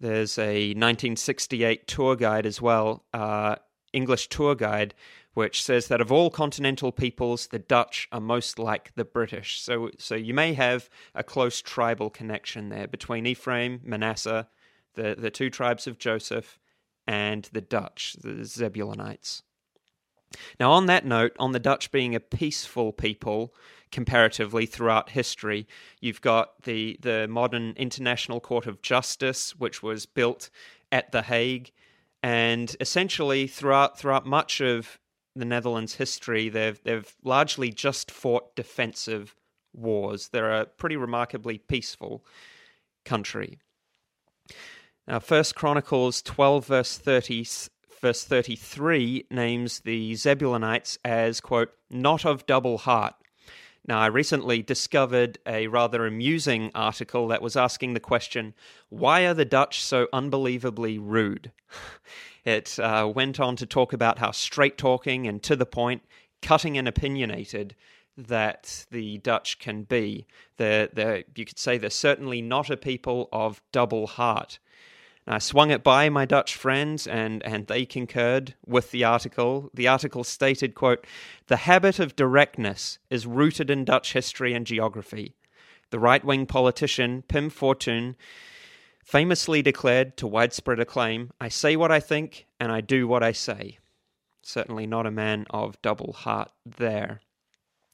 There's 0.00 0.38
a 0.38 0.68
1968 0.68 1.86
tour 1.88 2.14
guide 2.14 2.46
as 2.46 2.62
well, 2.62 3.04
uh, 3.12 3.56
English 3.92 4.28
tour 4.28 4.54
guide, 4.54 4.94
which 5.34 5.62
says 5.62 5.88
that 5.88 6.00
of 6.00 6.12
all 6.12 6.30
continental 6.30 6.92
peoples, 6.92 7.48
the 7.48 7.58
Dutch 7.58 8.08
are 8.12 8.20
most 8.20 8.58
like 8.58 8.92
the 8.94 9.04
British. 9.04 9.60
So, 9.60 9.90
so 9.98 10.14
you 10.14 10.34
may 10.34 10.54
have 10.54 10.88
a 11.14 11.24
close 11.24 11.60
tribal 11.60 12.10
connection 12.10 12.68
there 12.68 12.86
between 12.86 13.26
Ephraim, 13.26 13.80
Manasseh, 13.84 14.48
the, 14.94 15.14
the 15.18 15.30
two 15.30 15.50
tribes 15.50 15.86
of 15.86 15.98
Joseph, 15.98 16.58
and 17.06 17.48
the 17.52 17.60
Dutch, 17.60 18.16
the 18.20 18.44
Zebulonites. 18.44 19.42
Now, 20.60 20.72
on 20.72 20.86
that 20.86 21.06
note, 21.06 21.34
on 21.38 21.52
the 21.52 21.58
Dutch 21.58 21.90
being 21.90 22.14
a 22.14 22.20
peaceful 22.20 22.92
people, 22.92 23.54
comparatively 23.90 24.66
throughout 24.66 25.10
history. 25.10 25.66
You've 26.00 26.20
got 26.20 26.62
the 26.62 26.98
the 27.00 27.26
modern 27.28 27.74
International 27.76 28.40
Court 28.40 28.66
of 28.66 28.82
Justice, 28.82 29.56
which 29.56 29.82
was 29.82 30.06
built 30.06 30.50
at 30.90 31.12
The 31.12 31.22
Hague, 31.22 31.70
and 32.22 32.74
essentially 32.80 33.46
throughout 33.46 33.98
throughout 33.98 34.26
much 34.26 34.60
of 34.60 34.98
the 35.34 35.44
Netherlands' 35.44 35.94
history, 35.94 36.48
they've 36.48 36.82
they've 36.82 37.14
largely 37.22 37.70
just 37.70 38.10
fought 38.10 38.54
defensive 38.56 39.34
wars. 39.74 40.28
They're 40.28 40.60
a 40.60 40.66
pretty 40.66 40.96
remarkably 40.96 41.58
peaceful 41.58 42.24
country. 43.04 43.58
Now, 45.06 45.20
First 45.20 45.54
Chronicles 45.54 46.22
twelve 46.22 46.66
verse 46.66 46.98
thirty 46.98 47.44
verse 48.00 48.24
33 48.24 49.26
names 49.30 49.80
the 49.80 50.12
Zebulonites 50.12 50.98
as, 51.04 51.40
quote, 51.40 51.70
not 51.90 52.24
of 52.24 52.46
double 52.46 52.78
heart, 52.78 53.14
now, 53.88 54.00
I 54.00 54.06
recently 54.06 54.62
discovered 54.62 55.38
a 55.46 55.66
rather 55.66 56.06
amusing 56.06 56.70
article 56.74 57.26
that 57.28 57.40
was 57.40 57.56
asking 57.56 57.94
the 57.94 58.00
question 58.00 58.52
why 58.90 59.22
are 59.22 59.32
the 59.32 59.46
Dutch 59.46 59.82
so 59.82 60.08
unbelievably 60.12 60.98
rude? 60.98 61.50
It 62.44 62.78
uh, 62.78 63.12
went 63.14 63.40
on 63.40 63.56
to 63.56 63.66
talk 63.66 63.92
about 63.92 64.20
how 64.20 64.30
straight 64.30 64.78
talking 64.78 65.26
and 65.26 65.42
to 65.42 65.54
the 65.54 65.66
point, 65.66 66.02
cutting 66.40 66.78
and 66.78 66.88
opinionated 66.88 67.76
that 68.16 68.86
the 68.90 69.18
Dutch 69.18 69.58
can 69.58 69.82
be. 69.82 70.26
They're, 70.56 70.86
they're, 70.86 71.24
you 71.34 71.44
could 71.44 71.58
say 71.58 71.76
they're 71.76 71.90
certainly 71.90 72.40
not 72.40 72.70
a 72.70 72.78
people 72.78 73.28
of 73.32 73.60
double 73.70 74.06
heart. 74.06 74.60
I 75.30 75.38
swung 75.38 75.70
it 75.70 75.82
by 75.84 76.08
my 76.08 76.24
Dutch 76.24 76.56
friends, 76.56 77.06
and, 77.06 77.44
and 77.44 77.66
they 77.66 77.84
concurred 77.84 78.54
with 78.66 78.90
the 78.92 79.04
article. 79.04 79.70
The 79.74 79.86
article 79.86 80.24
stated, 80.24 80.74
quote, 80.74 81.06
The 81.48 81.58
habit 81.58 81.98
of 81.98 82.16
directness 82.16 82.98
is 83.10 83.26
rooted 83.26 83.68
in 83.68 83.84
Dutch 83.84 84.14
history 84.14 84.54
and 84.54 84.66
geography. 84.66 85.34
The 85.90 85.98
right 85.98 86.24
wing 86.24 86.46
politician 86.46 87.24
Pim 87.28 87.50
Fortuyn 87.50 88.14
famously 89.04 89.60
declared 89.60 90.16
to 90.16 90.26
widespread 90.26 90.80
acclaim, 90.80 91.30
I 91.38 91.48
say 91.48 91.76
what 91.76 91.92
I 91.92 92.00
think, 92.00 92.46
and 92.58 92.72
I 92.72 92.80
do 92.80 93.06
what 93.06 93.22
I 93.22 93.32
say. 93.32 93.78
Certainly 94.42 94.86
not 94.86 95.04
a 95.04 95.10
man 95.10 95.44
of 95.50 95.80
double 95.82 96.14
heart 96.14 96.50
there. 96.64 97.20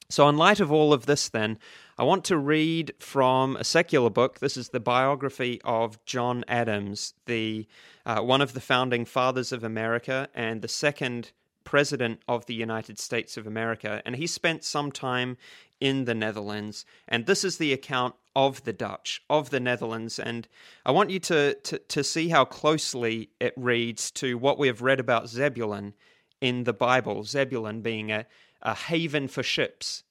So, 0.09 0.29
in 0.29 0.37
light 0.37 0.61
of 0.61 0.71
all 0.71 0.93
of 0.93 1.05
this, 1.05 1.27
then, 1.27 1.57
I 1.97 2.03
want 2.03 2.25
to 2.25 2.37
read 2.37 2.93
from 2.99 3.55
a 3.55 3.63
secular 3.63 4.09
book. 4.09 4.39
This 4.39 4.57
is 4.57 4.69
the 4.69 4.81
biography 4.81 5.61
of 5.63 6.03
John 6.03 6.43
Adams, 6.45 7.13
the 7.25 7.67
uh, 8.05 8.19
one 8.19 8.41
of 8.41 8.51
the 8.51 8.59
founding 8.59 9.05
fathers 9.05 9.53
of 9.53 9.63
America 9.63 10.27
and 10.35 10.61
the 10.61 10.67
second 10.67 11.31
president 11.63 12.19
of 12.27 12.47
the 12.47 12.53
United 12.53 12.99
States 12.99 13.37
of 13.37 13.47
America. 13.47 14.01
And 14.05 14.17
he 14.17 14.27
spent 14.27 14.65
some 14.65 14.91
time 14.91 15.37
in 15.79 16.03
the 16.03 16.13
Netherlands. 16.13 16.85
And 17.07 17.27
this 17.27 17.45
is 17.45 17.59
the 17.59 17.71
account 17.71 18.15
of 18.35 18.65
the 18.65 18.73
Dutch, 18.73 19.23
of 19.29 19.49
the 19.49 19.61
Netherlands. 19.61 20.19
And 20.19 20.49
I 20.85 20.91
want 20.91 21.11
you 21.11 21.19
to, 21.19 21.53
to, 21.53 21.79
to 21.79 22.03
see 22.03 22.27
how 22.27 22.43
closely 22.43 23.29
it 23.39 23.53
reads 23.55 24.11
to 24.11 24.37
what 24.37 24.59
we 24.59 24.67
have 24.67 24.81
read 24.81 24.99
about 24.99 25.29
Zebulun 25.29 25.93
in 26.41 26.65
the 26.65 26.73
Bible. 26.73 27.23
Zebulun 27.23 27.79
being 27.79 28.11
a 28.11 28.25
a 28.65 28.73
haven 28.73 29.27
for 29.27 29.43
ships 29.43 30.03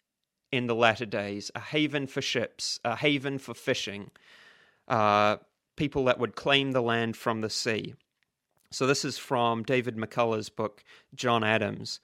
in 0.54 0.66
the 0.66 0.74
latter 0.74 1.06
days, 1.06 1.50
a 1.54 1.60
haven 1.60 2.06
for 2.06 2.22
ships, 2.22 2.78
a 2.84 2.96
haven 2.96 3.38
for 3.38 3.54
fishing, 3.54 4.10
uh, 4.88 5.36
people 5.76 6.04
that 6.04 6.18
would 6.18 6.36
claim 6.36 6.72
the 6.72 6.82
land 6.82 7.16
from 7.16 7.40
the 7.40 7.50
sea. 7.50 7.94
So, 8.70 8.86
this 8.86 9.04
is 9.04 9.18
from 9.18 9.62
David 9.62 9.96
McCullough's 9.96 10.48
book, 10.48 10.84
John 11.14 11.44
Adams. 11.44 12.00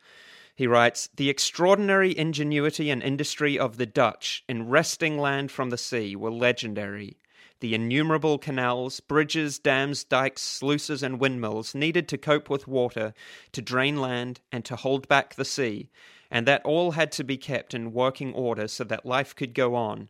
He 0.55 0.67
writes 0.67 1.09
The 1.17 1.31
extraordinary 1.31 2.17
ingenuity 2.17 2.91
and 2.91 3.03
industry 3.03 3.59
of 3.59 3.77
the 3.77 3.87
Dutch 3.87 4.45
in 4.49 4.69
wresting 4.69 5.19
land 5.19 5.51
from 5.51 5.71
the 5.71 5.79
sea 5.79 6.15
were 6.17 6.31
legendary. 6.31 7.17
The 7.61 7.75
innumerable 7.75 8.39
canals, 8.39 9.01
bridges, 9.01 9.59
dams, 9.59 10.03
dikes, 10.05 10.43
sluices, 10.43 11.03
and 11.03 11.21
windmills 11.21 11.75
needed 11.75 12.09
to 12.09 12.19
cope 12.19 12.49
with 12.49 12.67
water, 12.67 13.15
to 13.53 13.63
drain 13.63 14.01
land, 14.01 14.41
and 14.51 14.65
to 14.65 14.77
hold 14.77 15.09
back 15.09 15.35
the 15.35 15.45
sea, 15.45 15.91
and 16.31 16.47
that 16.47 16.65
all 16.65 16.93
had 16.93 17.11
to 17.13 17.25
be 17.25 17.37
kept 17.37 17.75
in 17.75 17.93
working 17.93 18.33
order 18.33 18.69
so 18.69 18.85
that 18.85 19.05
life 19.05 19.35
could 19.35 19.55
go 19.55 19.75
on, 19.75 20.09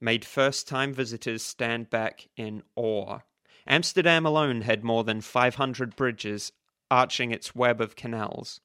made 0.00 0.24
first 0.24 0.68
time 0.68 0.92
visitors 0.92 1.42
stand 1.42 1.90
back 1.90 2.28
in 2.36 2.62
awe. 2.76 3.18
Amsterdam 3.66 4.24
alone 4.24 4.62
had 4.62 4.84
more 4.84 5.04
than 5.04 5.20
500 5.20 5.96
bridges 5.96 6.52
arching 6.90 7.30
its 7.30 7.54
web 7.54 7.80
of 7.80 7.96
canals. 7.96 8.60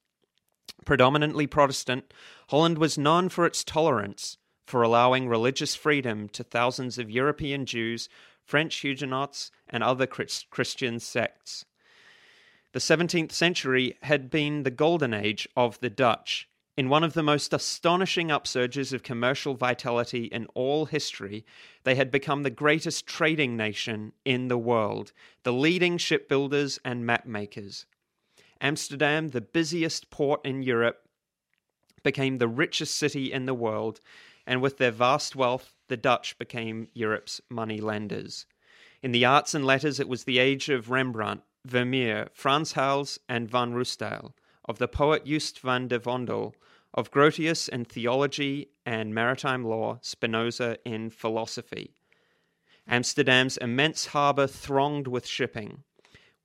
Predominantly 0.84 1.46
Protestant, 1.46 2.12
Holland 2.48 2.78
was 2.78 2.98
known 2.98 3.28
for 3.28 3.46
its 3.46 3.62
tolerance, 3.62 4.38
for 4.66 4.82
allowing 4.82 5.28
religious 5.28 5.76
freedom 5.76 6.28
to 6.30 6.42
thousands 6.42 6.98
of 6.98 7.10
European 7.10 7.66
Jews, 7.66 8.08
French 8.44 8.74
Huguenots, 8.76 9.50
and 9.68 9.82
other 9.82 10.06
Christian 10.06 10.98
sects. 10.98 11.64
The 12.72 12.80
17th 12.80 13.32
century 13.32 13.96
had 14.02 14.28
been 14.28 14.64
the 14.64 14.70
golden 14.70 15.14
age 15.14 15.48
of 15.56 15.78
the 15.80 15.90
Dutch. 15.90 16.48
In 16.76 16.90
one 16.90 17.04
of 17.04 17.14
the 17.14 17.22
most 17.22 17.54
astonishing 17.54 18.28
upsurges 18.28 18.92
of 18.92 19.02
commercial 19.02 19.54
vitality 19.54 20.24
in 20.24 20.46
all 20.52 20.84
history, 20.84 21.46
they 21.84 21.94
had 21.94 22.10
become 22.10 22.42
the 22.42 22.50
greatest 22.50 23.06
trading 23.06 23.56
nation 23.56 24.12
in 24.26 24.48
the 24.48 24.58
world, 24.58 25.12
the 25.42 25.54
leading 25.54 25.96
shipbuilders 25.96 26.78
and 26.84 27.02
mapmakers. 27.02 27.86
Amsterdam, 28.60 29.28
the 29.28 29.40
busiest 29.40 30.10
port 30.10 30.44
in 30.44 30.62
Europe, 30.62 31.08
became 32.02 32.36
the 32.36 32.46
richest 32.46 32.96
city 32.96 33.32
in 33.32 33.46
the 33.46 33.54
world, 33.54 34.00
and 34.46 34.60
with 34.60 34.76
their 34.76 34.90
vast 34.90 35.34
wealth, 35.34 35.74
the 35.88 35.96
Dutch 35.96 36.38
became 36.38 36.88
Europe's 36.92 37.40
money 37.48 37.80
lenders. 37.80 38.44
In 39.02 39.12
the 39.12 39.24
arts 39.24 39.54
and 39.54 39.64
letters, 39.64 39.98
it 39.98 40.08
was 40.08 40.24
the 40.24 40.38
age 40.38 40.68
of 40.68 40.90
Rembrandt, 40.90 41.40
Vermeer, 41.64 42.28
Frans 42.34 42.72
Hals, 42.72 43.18
and 43.30 43.50
Van 43.50 43.72
Ruysdael, 43.72 44.34
of 44.66 44.76
the 44.76 44.88
poet 44.88 45.24
Joost 45.24 45.58
van 45.58 45.88
de 45.88 45.98
Vondel, 45.98 46.54
of 46.96 47.10
Grotius 47.10 47.68
in 47.68 47.84
theology 47.84 48.70
and 48.86 49.14
maritime 49.14 49.64
law, 49.64 49.98
Spinoza 50.00 50.78
in 50.84 51.10
philosophy. 51.10 51.94
Amsterdam's 52.88 53.56
immense 53.56 54.06
harbour 54.06 54.46
thronged 54.46 55.06
with 55.06 55.26
shipping. 55.26 55.82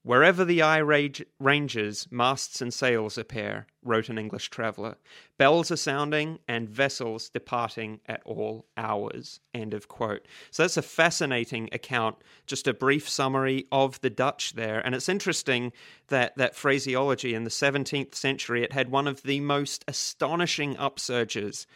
Wherever 0.04 0.44
the 0.44 0.64
eye 0.64 0.80
ranges, 0.80 2.08
masts 2.10 2.60
and 2.60 2.74
sails 2.74 3.20
appear, 3.20 3.68
wrote 3.84 4.10
an 4.10 4.18
English 4.18 4.50
traveller. 4.50 4.98
Bells 5.38 5.70
are 5.70 5.76
sounding 5.76 6.40
and 6.48 6.68
vessels 6.68 7.30
departing 7.30 8.00
at 8.08 8.24
all 8.26 8.66
hours. 8.76 9.42
End 9.54 9.76
of 9.76 9.88
quote. 9.88 10.28
So 10.50 10.64
that's 10.64 10.78
a 10.78 10.82
fascinating 10.82 11.70
account, 11.72 12.16
just 12.48 12.68
a 12.68 12.74
brief 12.74 13.08
summary 13.08 13.68
of 13.72 14.02
the 14.02 14.10
Dutch 14.10 14.54
there. 14.54 14.80
And 14.84 14.96
it's 14.96 15.08
interesting 15.08 15.72
that 16.08 16.36
that 16.36 16.56
phraseology 16.56 17.36
in 17.36 17.44
the 17.44 17.52
17th 17.52 18.16
century, 18.16 18.64
it 18.64 18.74
had 18.74 18.90
one 18.90 19.08
of 19.08 19.22
the 19.22 19.40
most 19.40 19.86
astonishing 19.88 20.76
upsurges. 20.78 21.68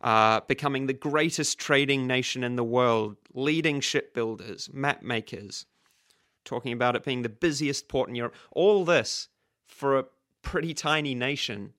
Uh, 0.00 0.40
becoming 0.46 0.86
the 0.86 0.92
greatest 0.92 1.58
trading 1.58 2.06
nation 2.06 2.44
in 2.44 2.54
the 2.54 2.62
world, 2.62 3.16
leading 3.34 3.80
shipbuilders, 3.80 4.70
map 4.72 5.02
makers, 5.02 5.66
talking 6.48 6.72
about 6.72 6.96
it 6.96 7.04
being 7.04 7.22
the 7.22 7.28
busiest 7.28 7.88
port 7.88 8.08
in 8.08 8.14
Europe. 8.14 8.34
All 8.52 8.84
this 8.84 9.28
for 9.66 9.98
a 9.98 10.04
pretty 10.42 10.74
tiny 10.74 11.14
nation, 11.14 11.74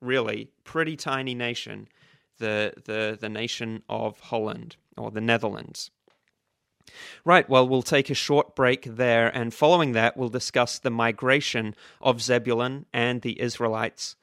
really, 0.00 0.50
pretty 0.62 0.96
tiny 0.96 1.34
nation, 1.34 1.88
the, 2.38 2.74
the, 2.84 3.16
the 3.20 3.28
nation 3.28 3.82
of 3.88 4.20
Holland 4.20 4.76
or 4.96 5.10
the 5.10 5.20
Netherlands. 5.20 5.90
Right, 7.24 7.48
well, 7.48 7.66
we'll 7.66 7.82
take 7.82 8.10
a 8.10 8.14
short 8.14 8.54
break 8.54 8.82
there, 8.84 9.28
and 9.34 9.54
following 9.54 9.92
that, 9.92 10.18
we'll 10.18 10.28
discuss 10.28 10.78
the 10.78 10.90
migration 10.90 11.74
of 12.02 12.20
Zebulun 12.20 12.84
and 12.92 13.22
the 13.22 13.40
Israelites. 13.40 14.16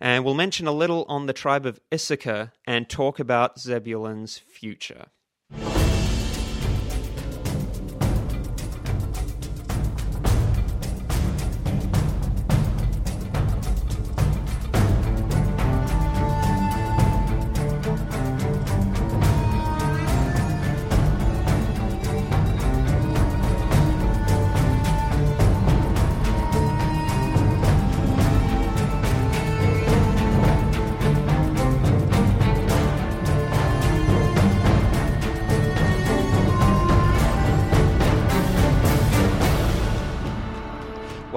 And 0.00 0.24
we'll 0.24 0.34
mention 0.34 0.66
a 0.66 0.72
little 0.72 1.04
on 1.08 1.26
the 1.26 1.32
tribe 1.34 1.66
of 1.66 1.80
Issachar 1.92 2.52
and 2.66 2.88
talk 2.88 3.18
about 3.18 3.60
Zebulun's 3.60 4.38
future. 4.38 5.06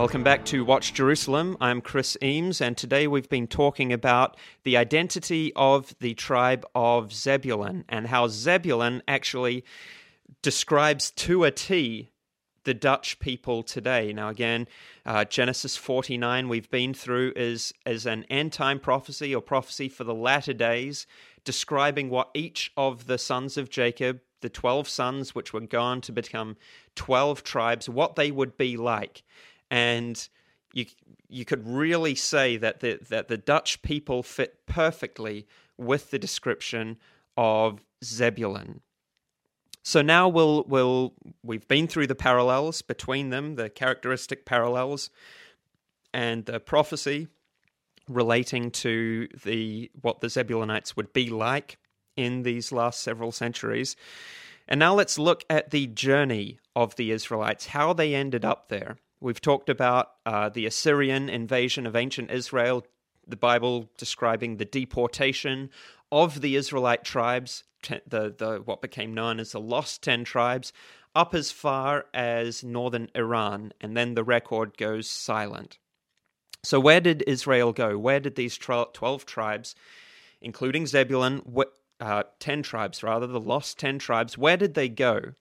Welcome 0.10 0.24
back 0.24 0.44
to 0.46 0.66
Watch 0.66 0.96
Jerusalem. 0.96 1.56
I'm 1.62 1.82
Chris 1.82 2.18
Eames, 2.24 2.62
and 2.62 2.76
today 2.76 3.06
we've 3.06 3.30
been 3.30 3.46
talking 3.46 3.94
about 3.94 4.38
the 4.64 4.76
identity 4.76 5.54
of 5.56 5.94
the 6.00 6.16
tribe 6.16 6.66
of 6.74 7.14
Zebulun 7.14 7.86
and 7.88 8.08
how 8.08 8.28
Zebulun 8.28 9.04
actually 9.08 9.64
describes 10.42 11.12
to 11.12 11.44
a 11.44 11.52
T 11.52 12.10
the 12.64 12.74
Dutch 12.74 13.20
people 13.20 13.62
today. 13.62 14.12
Now, 14.12 14.30
again, 14.30 14.68
uh, 15.06 15.26
Genesis 15.26 15.78
49 15.78 16.50
we've 16.50 16.72
been 16.72 16.96
through 16.96 17.34
is, 17.36 17.72
is 17.86 18.08
an 18.08 18.24
end 18.32 18.52
time 18.52 18.80
prophecy 18.80 19.36
or 19.36 19.44
prophecy 19.44 19.90
for 19.90 20.06
the 20.06 20.16
latter 20.16 20.54
days, 20.54 21.06
describing 21.44 22.10
what 22.10 22.32
each 22.34 22.72
of 22.76 23.06
the 23.06 23.20
sons 23.20 23.58
of 23.58 23.70
Jacob, 23.70 24.22
the 24.42 24.50
12 24.50 24.90
sons 24.90 25.36
which 25.36 25.54
were 25.54 25.62
gone 25.62 26.02
to 26.02 26.12
become 26.12 26.58
12 26.96 27.44
tribes, 27.44 27.88
what 27.88 28.16
they 28.16 28.32
would 28.32 28.58
be 28.58 28.76
like 28.76 29.22
and 29.70 30.28
you 30.74 30.86
you 31.28 31.46
could 31.46 31.68
really 31.68 32.16
say 32.16 32.58
that 32.58 32.80
the 32.80 33.00
that 33.10 33.28
the 33.28 33.38
Dutch 33.38 33.82
people 33.82 34.24
fit 34.24 34.66
perfectly 34.66 35.48
with 35.78 36.12
the 36.12 36.20
description 36.20 36.98
of 37.38 37.82
Zebulun. 38.04 38.82
So 39.84 40.02
now 40.02 40.28
we'll 40.28 40.64
we'll 40.68 41.14
we've 41.44 41.68
been 41.68 41.88
through 41.88 42.08
the 42.08 42.16
parallels 42.16 42.82
between 42.82 43.30
them, 43.30 43.56
the 43.56 43.70
characteristic 43.70 44.46
parallels, 44.46 45.10
and 46.14 46.46
the 46.46 46.60
prophecy 46.60 47.28
relating 48.08 48.72
to 48.72 49.28
the 49.44 49.90
what 50.02 50.22
the 50.22 50.28
Zebulunites 50.28 50.96
would 50.96 51.14
be 51.14 51.30
like 51.30 51.78
in 52.18 52.44
these 52.44 52.72
last 52.72 53.00
several 53.02 53.32
centuries. 53.32 53.96
And 54.68 54.80
now 54.80 54.94
let's 54.94 55.18
look 55.18 55.44
at 55.50 55.72
the 55.72 55.88
journey 55.88 56.60
of 56.76 56.96
the 56.96 57.12
Israelites, 57.12 57.68
how 57.68 57.94
they 57.94 58.14
ended 58.14 58.46
up 58.46 58.70
there. 58.70 58.98
We've 59.22 59.42
talked 59.42 59.70
about 59.70 60.12
uh, 60.26 60.50
the 60.50 60.66
Assyrian 60.66 61.30
invasion 61.30 61.86
of 61.86 61.96
ancient 61.96 62.32
Israel, 62.32 62.86
the 63.28 63.36
Bible 63.36 63.90
describing 63.98 64.58
the 64.58 64.66
deportation 64.66 65.70
of 66.12 66.42
the 66.42 66.56
Israelite 66.56 67.04
tribes, 67.04 67.64
the, 68.08 68.34
the 68.38 68.62
what 68.64 68.82
became 68.82 69.14
known 69.14 69.40
as 69.40 69.52
the 69.52 69.60
lost 69.60 70.02
10 70.04 70.24
tribes, 70.24 70.72
up 71.16 71.36
as 71.36 71.52
far 71.52 72.06
as 72.14 72.64
northern 72.64 73.10
Iran, 73.14 73.74
and 73.82 73.96
then 73.98 74.16
the 74.16 74.24
record 74.24 74.78
goes 74.78 75.10
silent. 75.10 75.80
So, 76.64 76.80
where 76.80 77.02
did 77.02 77.24
Israel 77.28 77.74
go? 77.74 77.98
Where 77.98 78.20
did 78.20 78.36
these 78.36 78.58
12 78.58 79.26
tribes, 79.26 79.76
including 80.42 80.88
Zebulun, 80.88 81.42
uh, 82.00 82.24
10 82.40 82.64
tribes 82.64 83.04
rather, 83.04 83.28
the 83.28 83.40
lost 83.40 83.78
10 83.80 84.00
tribes, 84.00 84.38
where 84.38 84.58
did 84.58 84.74
they 84.74 84.90
go? 84.90 85.34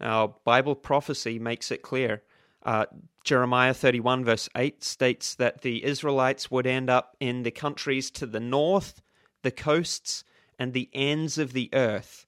Now, 0.00 0.36
Bible 0.44 0.74
prophecy 0.74 1.38
makes 1.38 1.70
it 1.70 1.82
clear. 1.82 2.22
Uh, 2.68 2.84
Jeremiah 3.24 3.72
31, 3.72 4.26
verse 4.26 4.46
8, 4.54 4.84
states 4.84 5.34
that 5.36 5.62
the 5.62 5.82
Israelites 5.82 6.50
would 6.50 6.66
end 6.66 6.90
up 6.90 7.16
in 7.18 7.42
the 7.42 7.50
countries 7.50 8.10
to 8.10 8.26
the 8.26 8.40
north, 8.40 9.00
the 9.42 9.50
coasts, 9.50 10.22
and 10.58 10.74
the 10.74 10.90
ends 10.92 11.38
of 11.38 11.54
the 11.54 11.70
earth, 11.72 12.26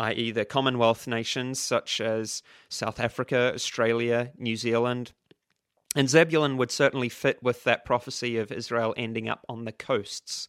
i.e., 0.00 0.30
the 0.30 0.46
Commonwealth 0.46 1.06
nations 1.06 1.60
such 1.60 2.00
as 2.00 2.42
South 2.70 2.98
Africa, 2.98 3.52
Australia, 3.54 4.32
New 4.38 4.56
Zealand. 4.56 5.12
And 5.94 6.08
Zebulun 6.08 6.56
would 6.56 6.70
certainly 6.70 7.10
fit 7.10 7.42
with 7.42 7.62
that 7.64 7.84
prophecy 7.84 8.38
of 8.38 8.50
Israel 8.50 8.94
ending 8.96 9.28
up 9.28 9.44
on 9.46 9.66
the 9.66 9.72
coasts. 9.72 10.48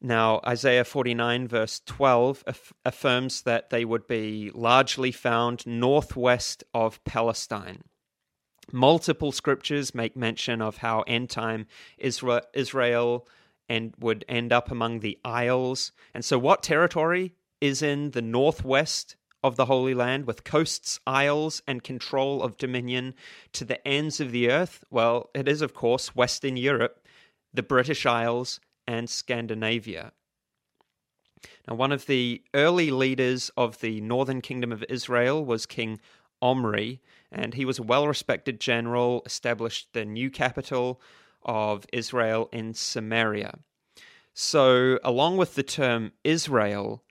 Now, 0.00 0.40
Isaiah 0.46 0.84
49, 0.84 1.48
verse 1.48 1.80
12, 1.84 2.44
aff- 2.46 2.72
affirms 2.84 3.42
that 3.42 3.70
they 3.70 3.84
would 3.84 4.06
be 4.06 4.50
largely 4.54 5.10
found 5.10 5.66
northwest 5.66 6.62
of 6.72 7.02
Palestine. 7.04 7.82
Multiple 8.70 9.32
scriptures 9.32 9.94
make 9.94 10.14
mention 10.14 10.62
of 10.62 10.78
how 10.78 11.02
end 11.02 11.30
time 11.30 11.66
Israel 11.96 13.26
and 13.68 13.94
would 13.98 14.24
end 14.28 14.52
up 14.52 14.70
among 14.70 15.00
the 15.00 15.18
isles. 15.24 15.92
And 16.14 16.24
so, 16.24 16.38
what 16.38 16.62
territory 16.62 17.34
is 17.60 17.82
in 17.82 18.12
the 18.12 18.22
northwest 18.22 19.16
of 19.42 19.56
the 19.56 19.66
Holy 19.66 19.94
Land 19.94 20.26
with 20.26 20.44
coasts, 20.44 21.00
isles, 21.06 21.62
and 21.66 21.82
control 21.82 22.42
of 22.42 22.56
dominion 22.56 23.14
to 23.52 23.64
the 23.64 23.86
ends 23.86 24.20
of 24.20 24.32
the 24.32 24.50
earth? 24.50 24.84
Well, 24.90 25.30
it 25.34 25.48
is, 25.48 25.62
of 25.62 25.74
course, 25.74 26.14
Western 26.14 26.56
Europe, 26.56 27.04
the 27.52 27.62
British 27.62 28.04
Isles, 28.04 28.60
and 28.88 29.08
Scandinavia. 29.08 30.12
Now, 31.68 31.76
one 31.76 31.92
of 31.92 32.06
the 32.06 32.42
early 32.54 32.90
leaders 32.90 33.50
of 33.56 33.80
the 33.80 34.00
northern 34.00 34.40
kingdom 34.40 34.72
of 34.72 34.82
Israel 34.88 35.44
was 35.44 35.66
King 35.66 36.00
Omri, 36.40 37.00
and 37.30 37.52
he 37.52 37.66
was 37.66 37.78
a 37.78 37.82
well 37.82 38.08
respected 38.08 38.58
general, 38.58 39.22
established 39.26 39.92
the 39.92 40.06
new 40.06 40.30
capital 40.30 41.00
of 41.42 41.84
Israel 41.92 42.48
in 42.50 42.72
Samaria. 42.72 43.58
So, 44.32 44.98
along 45.04 45.36
with 45.36 45.54
the 45.54 45.62
term 45.62 46.12
Israel, 46.24 47.04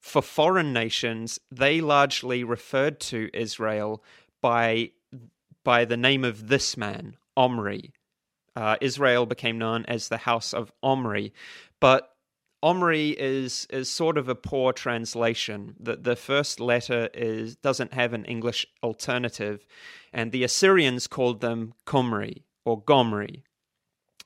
for 0.00 0.22
foreign 0.22 0.72
nations, 0.72 1.40
they 1.50 1.80
largely 1.80 2.44
referred 2.44 3.00
to 3.00 3.28
Israel 3.34 4.04
by, 4.40 4.92
by 5.64 5.84
the 5.84 5.96
name 5.96 6.24
of 6.24 6.46
this 6.46 6.76
man, 6.76 7.16
Omri. 7.36 7.92
Uh, 8.58 8.76
Israel 8.80 9.24
became 9.24 9.56
known 9.56 9.84
as 9.86 10.08
the 10.08 10.16
House 10.16 10.52
of 10.52 10.72
Omri. 10.82 11.32
But 11.78 12.12
Omri 12.60 13.10
is 13.10 13.68
is 13.70 13.88
sort 13.88 14.18
of 14.18 14.28
a 14.28 14.34
poor 14.34 14.72
translation. 14.72 15.76
The 15.78 15.94
the 15.94 16.16
first 16.16 16.58
letter 16.58 17.08
is 17.14 17.54
doesn't 17.54 17.94
have 17.94 18.12
an 18.14 18.24
English 18.24 18.66
alternative, 18.82 19.64
and 20.12 20.32
the 20.32 20.42
Assyrians 20.42 21.06
called 21.06 21.40
them 21.40 21.72
Kumri 21.86 22.42
or 22.64 22.82
Gomri. 22.82 23.44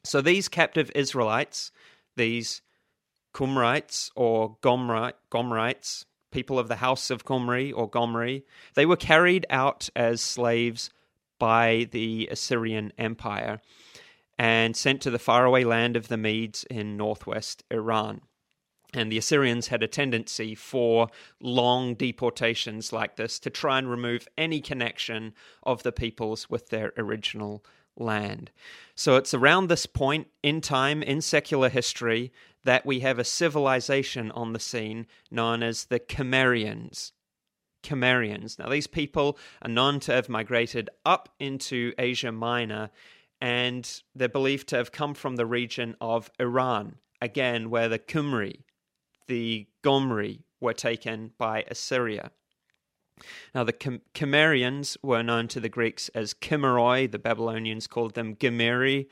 So 0.02 0.22
these 0.22 0.48
captive 0.48 0.90
Israelites, 0.94 1.70
these 2.16 2.62
Cumrites 3.34 4.10
or 4.16 4.56
Gomri, 4.62 5.12
Gomrites, 5.30 6.06
people 6.30 6.58
of 6.58 6.68
the 6.68 6.76
house 6.76 7.10
of 7.10 7.26
Kumri 7.26 7.70
or 7.76 7.90
Gomri, 7.90 8.44
they 8.76 8.86
were 8.86 8.96
carried 8.96 9.44
out 9.50 9.90
as 9.94 10.22
slaves 10.22 10.88
by 11.38 11.86
the 11.90 12.28
Assyrian 12.30 12.94
Empire 12.96 13.60
and 14.42 14.76
sent 14.76 15.00
to 15.00 15.08
the 15.08 15.20
faraway 15.20 15.62
land 15.62 15.96
of 15.96 16.08
the 16.08 16.16
Medes 16.16 16.64
in 16.64 16.96
northwest 16.96 17.62
Iran. 17.70 18.22
And 18.92 19.10
the 19.10 19.16
Assyrians 19.16 19.68
had 19.68 19.84
a 19.84 19.86
tendency 19.86 20.56
for 20.56 21.10
long 21.40 21.94
deportations 21.94 22.92
like 22.92 23.14
this 23.14 23.38
to 23.38 23.50
try 23.50 23.78
and 23.78 23.88
remove 23.88 24.26
any 24.36 24.60
connection 24.60 25.34
of 25.62 25.84
the 25.84 25.92
peoples 25.92 26.50
with 26.50 26.70
their 26.70 26.92
original 26.98 27.64
land. 27.96 28.50
So 28.96 29.14
it's 29.14 29.32
around 29.32 29.68
this 29.68 29.86
point 29.86 30.26
in 30.42 30.60
time 30.60 31.04
in 31.04 31.20
secular 31.20 31.68
history 31.68 32.32
that 32.64 32.84
we 32.84 32.98
have 32.98 33.20
a 33.20 33.24
civilization 33.24 34.32
on 34.32 34.54
the 34.54 34.58
scene 34.58 35.06
known 35.30 35.62
as 35.62 35.84
the 35.84 36.00
Cimmerians. 36.00 37.12
Cimmerians. 37.84 38.58
Now, 38.58 38.68
these 38.68 38.88
people 38.88 39.38
are 39.62 39.70
known 39.70 40.00
to 40.00 40.12
have 40.12 40.28
migrated 40.28 40.90
up 41.04 41.28
into 41.38 41.92
Asia 41.96 42.32
Minor 42.32 42.90
and 43.42 44.02
they're 44.14 44.28
believed 44.28 44.68
to 44.68 44.76
have 44.76 44.92
come 44.92 45.14
from 45.14 45.34
the 45.34 45.44
region 45.44 45.96
of 46.00 46.30
Iran, 46.38 46.94
again, 47.20 47.70
where 47.70 47.88
the 47.88 47.98
Kumri, 47.98 48.62
the 49.26 49.66
Gomri, 49.82 50.44
were 50.60 50.72
taken 50.72 51.32
by 51.38 51.64
Assyria. 51.68 52.30
Now, 53.52 53.64
the 53.64 53.72
Cimmerians 53.72 54.96
were 55.02 55.24
known 55.24 55.48
to 55.48 55.58
the 55.58 55.68
Greeks 55.68 56.08
as 56.10 56.34
Kimmeroi, 56.34 57.10
the 57.10 57.18
Babylonians 57.18 57.88
called 57.88 58.14
them 58.14 58.36
Gimeri, 58.36 59.08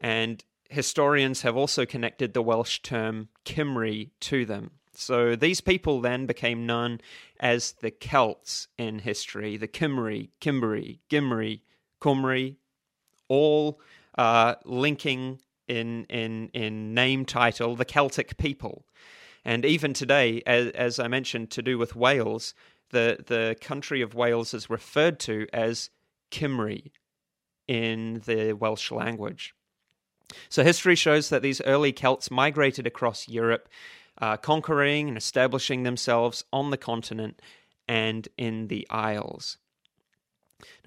and 0.00 0.44
historians 0.68 1.42
have 1.42 1.56
also 1.56 1.86
connected 1.86 2.34
the 2.34 2.42
Welsh 2.42 2.80
term 2.80 3.28
Cymri 3.44 4.10
to 4.22 4.44
them. 4.44 4.72
So 4.94 5.36
these 5.36 5.60
people 5.60 6.00
then 6.00 6.26
became 6.26 6.66
known 6.66 7.00
as 7.38 7.74
the 7.80 7.92
Celts 7.92 8.66
in 8.76 8.98
history, 8.98 9.56
the 9.56 9.68
Cymri, 9.68 10.30
Kimberry, 10.40 11.02
Gimri, 11.08 11.60
Cymri, 12.00 12.56
all 13.28 13.80
uh, 14.16 14.54
linking 14.64 15.40
in, 15.68 16.04
in, 16.04 16.48
in 16.52 16.94
name 16.94 17.24
title 17.24 17.76
the 17.76 17.84
Celtic 17.84 18.36
people. 18.36 18.84
And 19.44 19.64
even 19.64 19.92
today, 19.92 20.42
as, 20.46 20.68
as 20.70 20.98
I 20.98 21.08
mentioned, 21.08 21.50
to 21.50 21.62
do 21.62 21.78
with 21.78 21.94
Wales, 21.96 22.54
the, 22.90 23.18
the 23.26 23.56
country 23.60 24.00
of 24.00 24.14
Wales 24.14 24.54
is 24.54 24.70
referred 24.70 25.18
to 25.20 25.46
as 25.52 25.90
Cymru 26.30 26.90
in 27.66 28.22
the 28.26 28.52
Welsh 28.52 28.90
language. 28.90 29.54
So 30.48 30.64
history 30.64 30.94
shows 30.94 31.28
that 31.28 31.42
these 31.42 31.60
early 31.62 31.92
Celts 31.92 32.30
migrated 32.30 32.86
across 32.86 33.28
Europe, 33.28 33.68
uh, 34.20 34.36
conquering 34.36 35.08
and 35.08 35.18
establishing 35.18 35.82
themselves 35.82 36.44
on 36.52 36.70
the 36.70 36.76
continent 36.76 37.40
and 37.86 38.26
in 38.38 38.68
the 38.68 38.86
Isles. 38.90 39.58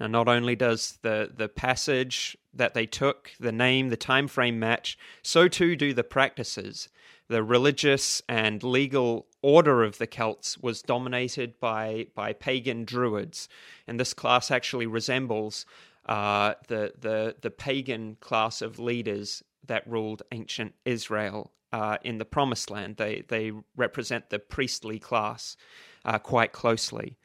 Now, 0.00 0.06
not 0.06 0.28
only 0.28 0.56
does 0.56 0.98
the, 1.02 1.30
the 1.34 1.48
passage 1.48 2.36
that 2.54 2.74
they 2.74 2.86
took, 2.86 3.32
the 3.38 3.52
name, 3.52 3.88
the 3.88 3.96
time 3.96 4.28
frame 4.28 4.58
match, 4.58 4.98
so 5.22 5.48
too 5.48 5.76
do 5.76 5.92
the 5.92 6.04
practices. 6.04 6.88
The 7.28 7.42
religious 7.42 8.22
and 8.28 8.62
legal 8.62 9.26
order 9.42 9.84
of 9.84 9.98
the 9.98 10.06
Celts 10.06 10.58
was 10.58 10.82
dominated 10.82 11.60
by, 11.60 12.06
by 12.14 12.32
pagan 12.32 12.84
druids, 12.84 13.48
and 13.86 14.00
this 14.00 14.14
class 14.14 14.50
actually 14.50 14.86
resembles 14.86 15.66
uh, 16.06 16.54
the, 16.68 16.94
the, 16.98 17.36
the 17.40 17.50
pagan 17.50 18.16
class 18.20 18.62
of 18.62 18.78
leaders 18.78 19.42
that 19.66 19.86
ruled 19.86 20.22
ancient 20.32 20.74
Israel 20.86 21.52
uh, 21.72 21.98
in 22.02 22.16
the 22.16 22.24
Promised 22.24 22.70
Land. 22.70 22.96
They, 22.96 23.22
they 23.28 23.52
represent 23.76 24.30
the 24.30 24.38
priestly 24.38 24.98
class 24.98 25.56
uh, 26.04 26.18
quite 26.18 26.52
closely. 26.52 27.18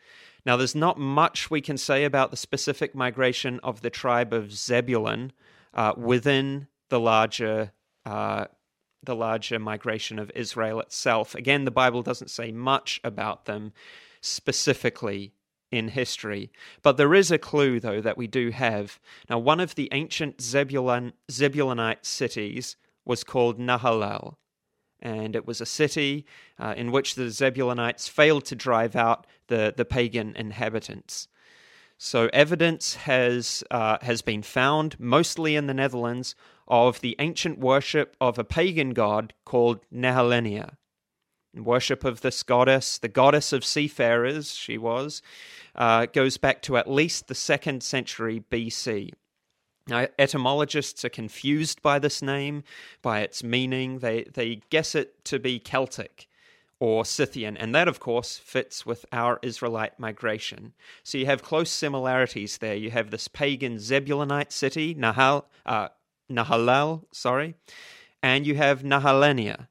Now, 0.46 0.58
there's 0.58 0.76
not 0.76 1.00
much 1.00 1.50
we 1.50 1.62
can 1.62 1.78
say 1.78 2.04
about 2.04 2.32
the 2.32 2.38
specific 2.38 2.94
migration 2.94 3.60
of 3.64 3.82
the 3.82 3.90
tribe 3.90 4.34
of 4.34 4.54
Zebulun 4.54 5.32
uh, 5.74 5.94
within 5.98 6.68
the 6.90 7.00
larger 7.00 7.72
uh, 8.06 8.46
the 9.06 9.16
larger 9.16 9.60
migration 9.60 10.18
of 10.18 10.32
Israel 10.34 10.80
itself. 10.80 11.36
Again, 11.36 11.66
the 11.66 11.72
Bible 11.72 12.04
doesn't 12.04 12.30
say 12.30 12.52
much 12.52 13.02
about 13.04 13.46
them 13.46 13.74
specifically 14.22 15.34
in 15.72 15.90
history, 15.90 16.52
but 16.82 16.96
there 16.96 17.14
is 17.14 17.30
a 17.30 17.38
clue, 17.38 17.80
though, 17.82 18.00
that 18.00 18.18
we 18.18 18.28
do 18.28 18.52
have. 18.52 19.00
Now, 19.30 19.40
one 19.40 19.60
of 19.60 19.76
the 19.76 19.90
ancient 19.92 20.42
Zebulun, 20.42 21.14
Zebulunite 21.30 22.06
cities 22.06 22.78
was 23.04 23.26
called 23.26 23.60
Nahalal 23.60 24.36
and 25.04 25.36
it 25.36 25.46
was 25.46 25.62
a 25.62 25.66
city 25.66 26.26
uh, 26.58 26.74
in 26.76 26.92
which 26.92 27.14
the 27.14 27.30
Zebulunites 27.30 28.10
failed 28.10 28.46
to 28.46 28.56
drive 28.56 28.96
out 28.96 29.28
the, 29.48 29.74
the 29.76 29.86
pagan 29.86 30.36
inhabitants. 30.36 31.28
So 31.98 32.30
evidence 32.34 32.96
has 32.96 33.64
uh, 33.70 33.98
has 34.02 34.22
been 34.22 34.42
found, 34.42 35.00
mostly 35.00 35.56
in 35.56 35.68
the 35.68 35.74
Netherlands, 35.74 36.36
of 36.68 37.02
the 37.02 37.16
ancient 37.20 37.60
worship 37.60 38.16
of 38.20 38.40
a 38.40 38.44
pagan 38.44 38.92
god 38.92 39.34
called 39.46 39.80
Nehalennia. 39.94 40.76
Worship 41.56 42.04
of 42.04 42.22
this 42.22 42.42
goddess, 42.42 42.98
the 42.98 43.08
goddess 43.08 43.54
of 43.54 43.64
seafarers, 43.64 44.56
she 44.56 44.78
was, 44.78 45.22
uh, 45.76 46.08
goes 46.08 46.38
back 46.38 46.62
to 46.64 46.78
at 46.78 46.90
least 46.90 47.28
the 47.28 47.36
second 47.36 47.84
century 47.84 48.44
BC. 48.52 49.12
Now, 49.88 50.08
etymologists 50.18 51.04
are 51.04 51.10
confused 51.10 51.82
by 51.82 52.00
this 52.00 52.22
name, 52.22 52.64
by 53.02 53.20
its 53.20 53.44
meaning. 53.44 54.00
They, 54.00 54.24
they 54.24 54.62
guess 54.70 54.96
it 54.96 55.26
to 55.26 55.40
be 55.40 55.60
Celtic 55.60 56.28
or 56.80 57.06
Scythian, 57.06 57.56
and 57.56 57.74
that, 57.76 57.88
of 57.88 58.00
course, 58.00 58.38
fits 58.38 58.86
with 58.86 59.06
our 59.14 59.40
Israelite 59.42 60.00
migration. 60.00 60.74
So 61.04 61.18
you 61.18 61.26
have 61.28 61.42
close 61.42 61.70
similarities 61.70 62.58
there. 62.58 62.76
You 62.76 62.92
have 62.92 63.10
this 63.10 63.28
pagan 63.28 63.76
Zebulonite 63.78 64.52
city, 64.52 64.94
Nahal, 64.96 65.46
uh, 65.66 65.90
Nahalal, 66.30 67.04
sorry, 67.12 67.56
and 68.22 68.46
you 68.46 68.56
have 68.56 68.84
Nehalennia, 68.84 69.68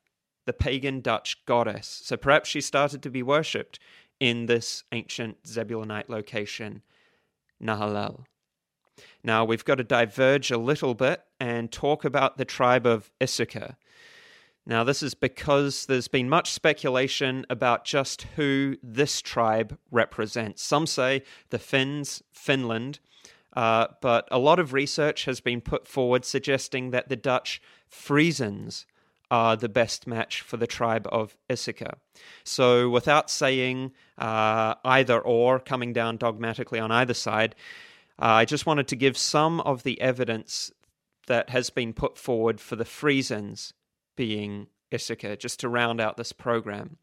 the 0.47 0.53
pagan 0.53 1.01
Dutch 1.01 1.45
goddess. 1.45 2.01
So 2.05 2.17
perhaps 2.17 2.49
she 2.49 2.61
started 2.61 3.03
to 3.03 3.11
be 3.11 3.23
worshipped 3.23 3.79
in 4.21 4.47
this 4.47 4.85
ancient 4.93 5.43
Zebulonite 5.43 6.09
location, 6.09 6.83
Nahalal. 7.63 8.25
Now 9.25 9.45
we've 9.45 9.65
got 9.65 9.77
to 9.77 9.85
diverge 9.85 10.51
a 10.51 10.59
little 10.59 10.95
bit 10.95 11.23
and 11.41 11.71
talk 11.71 12.05
about 12.05 12.39
the 12.39 12.45
tribe 12.45 12.87
of 12.87 13.11
Issachar. 13.23 13.77
Now, 14.65 14.85
this 14.85 15.03
is 15.03 15.15
because 15.15 15.87
there's 15.87 16.07
been 16.07 16.29
much 16.29 16.53
speculation 16.53 17.45
about 17.51 17.85
just 17.85 18.23
who 18.37 18.77
this 18.81 19.21
tribe 19.21 19.77
represents. 19.91 20.63
Some 20.63 20.87
say 20.87 21.25
the 21.51 21.59
Finns, 21.59 22.23
Finland, 22.33 23.01
uh, 23.55 23.89
but 24.01 24.29
a 24.31 24.39
lot 24.39 24.61
of 24.61 24.73
research 24.73 25.25
has 25.25 25.41
been 25.41 25.61
put 25.61 25.89
forward 25.89 26.25
suggesting 26.25 26.91
that 26.91 27.09
the 27.09 27.17
Dutch 27.17 27.61
Frisians 27.89 28.87
are 29.33 29.57
the 29.57 29.69
best 29.69 30.07
match 30.07 30.43
for 30.43 30.59
the 30.59 30.67
tribe 30.67 31.09
of 31.11 31.37
Issachar. 31.51 31.95
So, 32.45 32.89
without 32.89 33.31
saying 33.31 33.93
uh, 34.17 34.75
either 34.85 35.19
or, 35.19 35.59
coming 35.59 35.93
down 35.93 36.19
dogmatically 36.19 36.79
on 36.79 36.93
either 36.93 37.15
side, 37.15 37.57
I 38.19 38.45
just 38.45 38.67
wanted 38.67 38.89
to 38.89 38.97
give 38.97 39.17
some 39.17 39.61
of 39.61 39.83
the 39.83 40.01
evidence 40.01 40.71
that 41.27 41.51
has 41.51 41.71
been 41.71 41.93
put 41.93 42.19
forward 42.19 42.61
for 42.61 42.77
the 42.77 42.85
Frisians 42.85 43.73
being 44.17 44.69
Issachar, 44.93 45.37
just 45.37 45.61
to 45.61 45.69
round 45.69 46.01
out 46.01 46.17
this 46.17 46.33
program. 46.33 46.99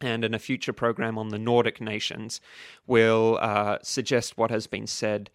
And 0.00 0.24
in 0.24 0.34
a 0.34 0.38
future 0.38 0.72
program 0.72 1.18
on 1.18 1.28
the 1.28 1.38
Nordic 1.38 1.80
nations, 1.80 2.40
we'll 2.86 3.38
uh, 3.40 3.78
suggest 3.82 4.36
what 4.36 4.50
has 4.50 4.66
been 4.66 4.86
said 4.86 5.30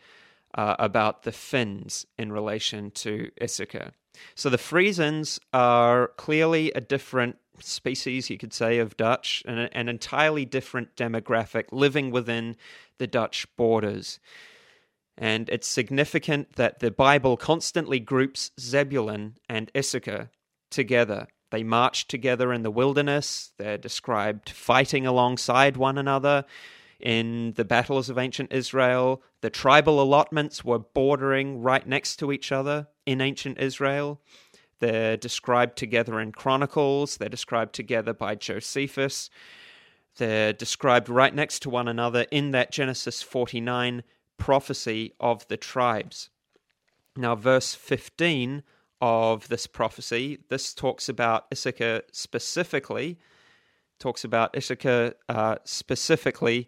uh, 0.53 0.75
about 0.77 1.23
the 1.23 1.31
Finns 1.31 2.05
in 2.17 2.31
relation 2.31 2.91
to 2.91 3.31
Issachar. 3.41 3.91
So 4.35 4.49
the 4.49 4.57
Frisians 4.57 5.39
are 5.53 6.09
clearly 6.17 6.71
a 6.73 6.81
different 6.81 7.37
species, 7.59 8.29
you 8.29 8.37
could 8.37 8.53
say, 8.53 8.79
of 8.79 8.97
Dutch, 8.97 9.43
and 9.47 9.69
an 9.71 9.89
entirely 9.89 10.45
different 10.45 10.95
demographic 10.95 11.65
living 11.71 12.11
within 12.11 12.55
the 12.97 13.07
Dutch 13.07 13.47
borders. 13.55 14.19
And 15.21 15.49
it's 15.49 15.67
significant 15.67 16.55
that 16.55 16.79
the 16.79 16.89
Bible 16.89 17.37
constantly 17.37 17.99
groups 17.99 18.49
Zebulun 18.59 19.35
and 19.47 19.69
Issachar 19.77 20.31
together. 20.71 21.27
They 21.51 21.61
marched 21.61 22.09
together 22.09 22.51
in 22.51 22.63
the 22.63 22.71
wilderness. 22.71 23.53
They're 23.59 23.77
described 23.77 24.49
fighting 24.49 25.05
alongside 25.05 25.77
one 25.77 25.99
another 25.99 26.45
in 26.99 27.53
the 27.55 27.63
battles 27.65 28.09
of 28.09 28.17
ancient 28.17 28.51
Israel. 28.51 29.21
The 29.41 29.51
tribal 29.51 30.01
allotments 30.01 30.65
were 30.65 30.79
bordering 30.79 31.61
right 31.61 31.85
next 31.85 32.15
to 32.17 32.31
each 32.31 32.51
other 32.51 32.87
in 33.05 33.21
ancient 33.21 33.59
Israel. 33.59 34.19
They're 34.79 35.17
described 35.17 35.77
together 35.77 36.19
in 36.19 36.31
Chronicles. 36.31 37.17
They're 37.17 37.29
described 37.29 37.75
together 37.75 38.13
by 38.13 38.33
Josephus. 38.33 39.29
They're 40.17 40.53
described 40.53 41.09
right 41.09 41.35
next 41.35 41.59
to 41.59 41.69
one 41.69 41.87
another 41.87 42.25
in 42.31 42.51
that 42.51 42.71
Genesis 42.71 43.21
49 43.21 44.01
prophecy 44.41 45.13
of 45.19 45.47
the 45.49 45.55
tribes. 45.55 46.31
Now, 47.15 47.35
verse 47.35 47.75
15 47.75 48.63
of 48.99 49.47
this 49.49 49.67
prophecy, 49.67 50.39
this 50.49 50.73
talks 50.73 51.07
about 51.07 51.45
Issachar 51.53 52.01
specifically, 52.11 53.19
talks 53.99 54.23
about 54.23 54.57
Issachar 54.57 55.13
uh, 55.29 55.57
specifically, 55.63 56.67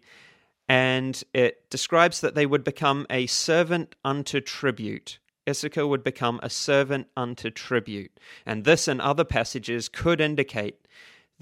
and 0.68 1.20
it 1.34 1.68
describes 1.68 2.20
that 2.20 2.36
they 2.36 2.46
would 2.46 2.62
become 2.62 3.08
a 3.10 3.26
servant 3.26 3.96
unto 4.04 4.40
tribute. 4.40 5.18
Issachar 5.48 5.88
would 5.88 6.04
become 6.04 6.38
a 6.44 6.50
servant 6.50 7.08
unto 7.16 7.50
tribute. 7.50 8.20
And 8.46 8.62
this 8.62 8.86
and 8.86 9.00
other 9.00 9.24
passages 9.24 9.88
could 9.88 10.20
indicate 10.20 10.86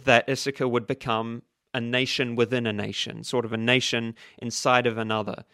that 0.03 0.31
Issachar 0.31 0.67
would 0.67 0.87
become 0.87 1.43
a 1.75 1.81
nation 1.81 2.37
within 2.37 2.67
a 2.67 2.73
nation, 2.73 3.23
sort 3.23 3.45
of 3.45 3.53
a 3.53 3.59
nation 3.59 4.15
inside 4.39 4.87
of 4.87 4.97
another. 4.97 5.45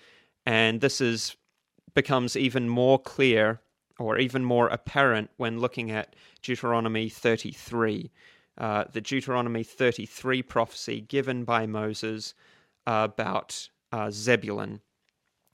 And 0.49 0.81
this 0.81 1.03
is 1.03 1.37
becomes 1.93 2.35
even 2.35 2.71
more 2.71 2.99
clear 2.99 3.61
or 3.99 4.17
even 4.17 4.43
more 4.43 4.69
apparent 4.69 5.29
when 5.37 5.61
looking 5.61 5.91
at 5.91 6.17
Deuteronomy 6.41 7.11
33. 7.11 8.11
Uh, 8.57 8.85
the 8.91 9.03
Deuteronomy 9.03 9.63
33 9.63 10.43
prophecy 10.43 11.03
given 11.03 11.45
by 11.45 11.67
Moses 11.67 12.33
about 12.87 13.69
uh, 13.93 14.11
Zebulun 14.11 14.81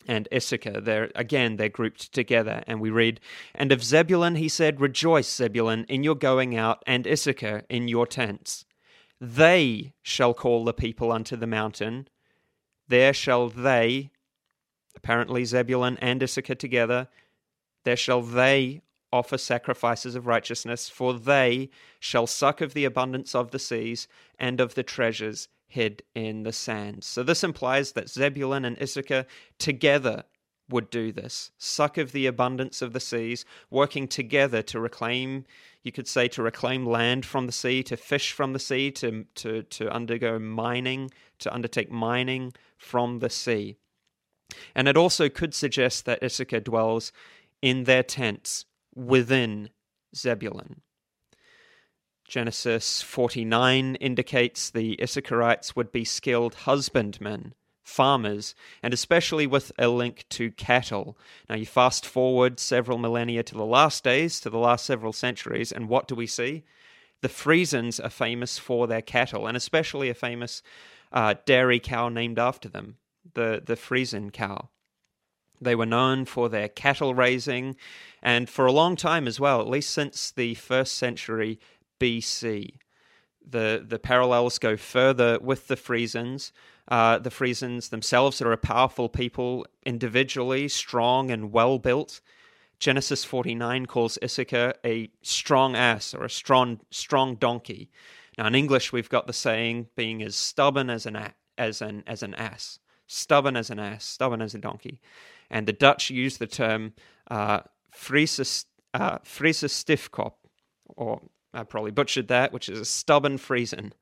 and 0.07 0.29
Issachar. 0.33 0.81
They're, 0.81 1.11
again, 1.17 1.57
they're 1.57 1.69
grouped 1.69 2.13
together. 2.13 2.63
And 2.69 2.81
we 2.81 2.91
read, 2.91 3.19
And 3.53 3.73
of 3.73 3.83
Zebulun 3.83 4.37
he 4.37 4.49
said, 4.49 4.81
Rejoice, 4.81 5.29
Zebulun, 5.29 5.87
in 5.89 6.05
your 6.05 6.15
going 6.15 6.57
out, 6.57 6.85
and 6.87 7.05
Issachar 7.05 7.65
in 7.69 7.89
your 7.89 8.07
tents. 8.07 8.65
They 9.21 9.95
shall 10.03 10.35
call 10.35 10.65
the 10.65 10.73
people 10.73 11.11
unto 11.11 11.35
the 11.35 11.49
mountain. 11.49 12.07
There 12.87 13.13
shall 13.13 13.49
they, 13.49 14.13
apparently 15.05 15.45
Zebulun 15.45 15.99
and 16.01 16.23
Issachar 16.23 16.55
together, 16.55 17.09
there 17.85 17.97
shall 17.97 18.23
they 18.23 18.81
offer 19.13 19.37
sacrifices 19.37 20.15
of 20.15 20.27
righteousness, 20.27 20.89
for 20.89 21.13
they 21.13 21.69
shall 22.01 22.27
suck 22.27 22.63
of 22.63 22.73
the 22.73 22.87
abundance 22.87 23.35
of 23.35 23.51
the 23.51 23.59
seas 23.59 24.09
and 24.39 24.63
of 24.63 24.75
the 24.75 24.83
treasures 24.83 25.49
hid 25.69 26.03
in 26.15 26.43
the 26.43 26.53
sands. 26.55 27.07
So 27.07 27.23
this 27.23 27.45
implies 27.45 27.93
that 27.93 28.09
Zebulun 28.09 28.65
and 28.65 28.81
Issachar 28.81 29.27
together 29.59 30.25
would 30.71 30.89
do 30.89 31.13
this 31.13 31.51
suck 31.59 31.99
of 31.99 32.13
the 32.13 32.27
abundance 32.27 32.81
of 32.81 32.95
the 32.95 33.01
seas, 33.01 33.45
working 33.71 34.09
together 34.09 34.63
to 34.63 34.81
reclaim, 34.81 35.45
you 35.83 35.93
could 35.93 36.09
say, 36.09 36.29
to 36.29 36.43
reclaim 36.43 36.87
land 36.87 37.27
from 37.27 37.45
the 37.45 37.53
sea, 37.53 37.83
to 37.83 37.99
fish 37.99 38.33
from 38.33 38.55
the 38.55 38.59
sea, 38.59 38.91
to, 38.93 39.27
to, 39.35 39.65
to 39.65 39.93
undergo 39.93 40.39
mining, 40.39 41.11
to 41.41 41.53
undertake 41.53 41.91
mining 41.91 42.55
from 42.79 43.19
the 43.19 43.29
sea. 43.29 43.77
And 44.75 44.89
it 44.89 44.97
also 44.97 45.29
could 45.29 45.55
suggest 45.55 46.05
that 46.05 46.23
Issachar 46.23 46.61
dwells 46.61 47.13
in 47.63 47.85
their 47.85 48.03
tents 48.03 48.67
within 48.95 49.71
Zebulun. 50.15 50.83
Genesis 52.27 53.03
49 53.03 53.97
indicates 53.97 54.71
the 54.71 54.97
Issacharites 55.01 55.77
would 55.77 55.93
be 55.93 56.05
skilled 56.05 56.55
husbandmen, 56.55 57.55
farmers, 57.83 58.55
and 58.83 58.95
especially 58.95 59.47
with 59.47 59.73
a 59.79 59.89
link 59.89 60.25
to 60.31 60.51
cattle. 60.51 61.19
Now, 61.49 61.57
you 61.57 61.67
fast 61.67 62.07
forward 62.07 62.59
several 62.59 62.99
millennia 62.99 63.43
to 63.43 63.55
the 63.55 63.65
last 63.65 64.03
days, 64.03 64.41
to 64.41 64.51
the 64.51 64.59
last 64.59 64.87
several 64.87 65.13
centuries, 65.13 65.71
and 65.71 65.89
what 65.89 66.09
do 66.09 66.15
we 66.15 66.27
see? 66.27 66.65
The 67.21 67.29
Frisians 67.29 68.01
are 68.01 68.11
famous 68.11 68.59
for 68.59 68.87
their 68.87 69.03
cattle, 69.03 69.47
and 69.47 69.57
especially 69.57 70.09
a 70.09 70.15
famous 70.15 70.63
uh, 71.13 71.35
dairy 71.45 71.79
cow 71.79 72.09
named 72.09 72.39
after 72.39 72.69
them, 72.69 72.97
the, 73.35 73.63
the 73.65 73.77
Frisian 73.77 74.31
cow. 74.31 74.69
They 75.61 75.75
were 75.75 75.87
known 75.87 76.25
for 76.25 76.49
their 76.49 76.69
cattle 76.69 77.15
raising, 77.15 77.77
and 78.23 78.49
for 78.49 78.67
a 78.67 78.73
long 78.73 78.97
time 78.97 79.27
as 79.27 79.41
well, 79.41 79.61
at 79.61 79.69
least 79.69 79.91
since 79.91 80.31
the 80.31 80.55
first 80.55 80.95
century 80.95 81.59
BC. 82.01 82.77
The, 83.47 83.85
the 83.87 83.99
parallels 83.99 84.59
go 84.59 84.77
further 84.77 85.39
with 85.41 85.69
the 85.69 85.77
Frisians. 85.77 86.53
Uh, 86.89 87.19
the 87.19 87.31
Frisians 87.31 87.89
themselves 87.89 88.43
are 88.43 88.53
a 88.53 88.59
powerful 88.59 89.09
people, 89.09 89.67
individually 89.87 90.69
strong 90.69 91.31
and 91.31 91.53
well 91.53 91.79
built. 91.79 92.21
Genesis 92.79 93.25
49 93.25 93.87
calls 93.87 94.19
Issachar 94.23 94.75
a 94.85 95.11
strong 95.23 95.75
ass 95.77 96.13
or 96.13 96.25
a 96.25 96.31
strong 96.31 96.81
strong 96.91 97.37
donkey. 97.37 97.91
Now 98.37 98.47
in 98.47 98.55
English 98.55 98.93
we've 98.93 99.09
got 99.09 99.27
the 99.27 99.33
saying 99.33 99.89
being 99.97 100.23
as 100.23 100.37
stubborn 100.37 100.91
as 100.91 101.07
an 101.07 101.33
as 101.57 101.81
an 101.81 102.03
as 102.07 102.23
an 102.23 102.35
ass, 102.35 102.79
stubborn 103.07 103.57
as 103.57 103.71
an 103.71 103.79
ass, 103.79 104.05
stubborn 104.05 104.43
as 104.43 104.55
a 104.55 104.59
donkey 104.59 105.01
and 105.51 105.67
the 105.67 105.73
Dutch 105.73 106.11
use 106.11 106.39
the 106.39 106.47
term 106.47 106.95
uh, 107.31 107.61
Friese, 107.91 108.67
uh, 108.93 109.19
Stiefkop, 109.19 110.33
or 110.97 111.23
I 111.53 111.63
probably 111.63 111.93
butchered 111.93 112.29
that, 112.29 112.53
which 112.53 112.69
is 112.69 112.81
a 112.81 112.85
stubborn 112.85 113.39
Frisian. 113.39 113.93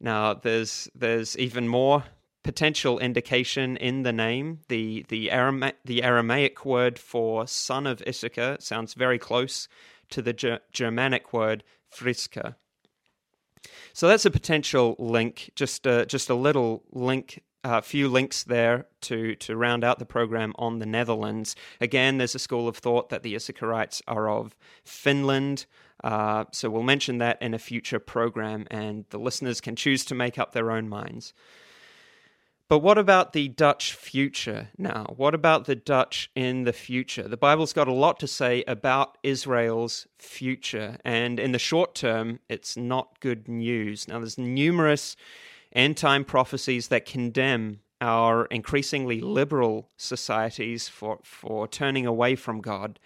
Now, 0.00 0.34
there's 0.34 0.88
there's 0.94 1.36
even 1.38 1.68
more 1.68 2.04
potential 2.44 2.98
indication 2.98 3.76
in 3.76 4.02
the 4.02 4.12
name. 4.12 4.60
The 4.68 5.04
the, 5.08 5.28
Arama- 5.28 5.74
the 5.84 6.02
Aramaic 6.02 6.64
word 6.64 6.98
for 6.98 7.46
son 7.46 7.86
of 7.86 8.02
Issachar 8.06 8.56
sounds 8.60 8.94
very 8.94 9.18
close 9.18 9.68
to 10.10 10.22
the 10.22 10.32
Ger- 10.32 10.60
Germanic 10.72 11.32
word 11.32 11.62
Friska. 11.88 12.56
So 13.92 14.06
that's 14.06 14.24
a 14.24 14.30
potential 14.30 14.94
link, 14.98 15.50
just 15.56 15.84
a, 15.84 16.06
just 16.06 16.30
a 16.30 16.34
little 16.34 16.84
link 16.92 17.42
a 17.64 17.82
few 17.82 18.08
links 18.08 18.44
there 18.44 18.86
to, 19.02 19.34
to 19.36 19.56
round 19.56 19.84
out 19.84 19.98
the 19.98 20.06
program 20.06 20.52
on 20.56 20.78
the 20.78 20.86
Netherlands. 20.86 21.56
Again, 21.80 22.18
there's 22.18 22.34
a 22.34 22.38
school 22.38 22.68
of 22.68 22.76
thought 22.76 23.08
that 23.08 23.22
the 23.22 23.34
Issacharites 23.34 24.00
are 24.06 24.28
of 24.28 24.56
Finland. 24.84 25.66
Uh, 26.04 26.44
so 26.52 26.70
we'll 26.70 26.82
mention 26.82 27.18
that 27.18 27.40
in 27.42 27.54
a 27.54 27.58
future 27.58 27.98
program, 27.98 28.66
and 28.70 29.04
the 29.10 29.18
listeners 29.18 29.60
can 29.60 29.74
choose 29.74 30.04
to 30.04 30.14
make 30.14 30.38
up 30.38 30.52
their 30.52 30.70
own 30.70 30.88
minds. 30.88 31.34
But 32.68 32.80
what 32.80 32.98
about 32.98 33.32
the 33.32 33.48
Dutch 33.48 33.94
future 33.94 34.68
now? 34.76 35.14
What 35.16 35.34
about 35.34 35.64
the 35.64 35.74
Dutch 35.74 36.30
in 36.34 36.64
the 36.64 36.72
future? 36.74 37.26
The 37.26 37.38
Bible's 37.38 37.72
got 37.72 37.88
a 37.88 37.94
lot 37.94 38.20
to 38.20 38.28
say 38.28 38.62
about 38.68 39.16
Israel's 39.22 40.06
future, 40.18 40.98
and 41.02 41.40
in 41.40 41.52
the 41.52 41.58
short 41.58 41.94
term, 41.94 42.40
it's 42.48 42.76
not 42.76 43.20
good 43.20 43.48
news. 43.48 44.06
Now, 44.06 44.18
there's 44.18 44.36
numerous 44.36 45.16
end 45.72 45.96
time 45.96 46.24
prophecies 46.24 46.88
that 46.88 47.06
condemn 47.06 47.80
our 48.00 48.46
increasingly 48.46 49.20
liberal 49.20 49.90
societies 49.96 50.88
for, 50.88 51.18
for 51.22 51.66
turning 51.66 52.06
away 52.06 52.36
from 52.36 52.60
God. 52.60 52.98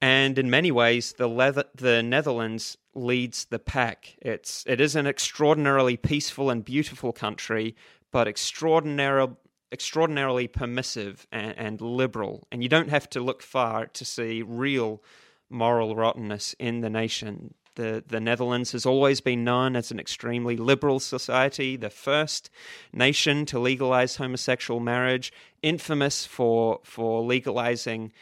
And 0.00 0.38
in 0.38 0.50
many 0.50 0.70
ways, 0.70 1.14
the, 1.14 1.28
leather, 1.28 1.64
the 1.74 2.02
Netherlands 2.02 2.76
leads 2.94 3.46
the 3.46 3.58
pack. 3.58 4.16
It's, 4.20 4.64
it 4.66 4.80
is 4.80 4.96
an 4.96 5.06
extraordinarily 5.06 5.96
peaceful 5.96 6.50
and 6.50 6.64
beautiful 6.64 7.12
country, 7.12 7.74
but 8.12 8.28
extraordinarily, 8.28 9.36
extraordinarily 9.72 10.48
permissive 10.48 11.26
and, 11.32 11.56
and 11.56 11.80
liberal. 11.80 12.46
And 12.52 12.62
you 12.62 12.68
don't 12.68 12.90
have 12.90 13.08
to 13.10 13.20
look 13.20 13.42
far 13.42 13.86
to 13.86 14.04
see 14.04 14.42
real 14.42 15.02
moral 15.48 15.96
rottenness 15.96 16.54
in 16.58 16.80
the 16.80 16.90
nation. 16.90 17.54
The, 17.76 18.02
the 18.06 18.20
Netherlands 18.20 18.72
has 18.72 18.84
always 18.84 19.20
been 19.20 19.44
known 19.44 19.76
as 19.76 19.90
an 19.90 20.00
extremely 20.00 20.56
liberal 20.56 20.98
society, 20.98 21.76
the 21.76 21.90
first 21.90 22.50
nation 22.92 23.46
to 23.46 23.58
legalize 23.58 24.16
homosexual 24.16 24.80
marriage, 24.80 25.32
infamous 25.62 26.26
for, 26.26 26.80
for 26.82 27.22
legalizing 27.22 28.12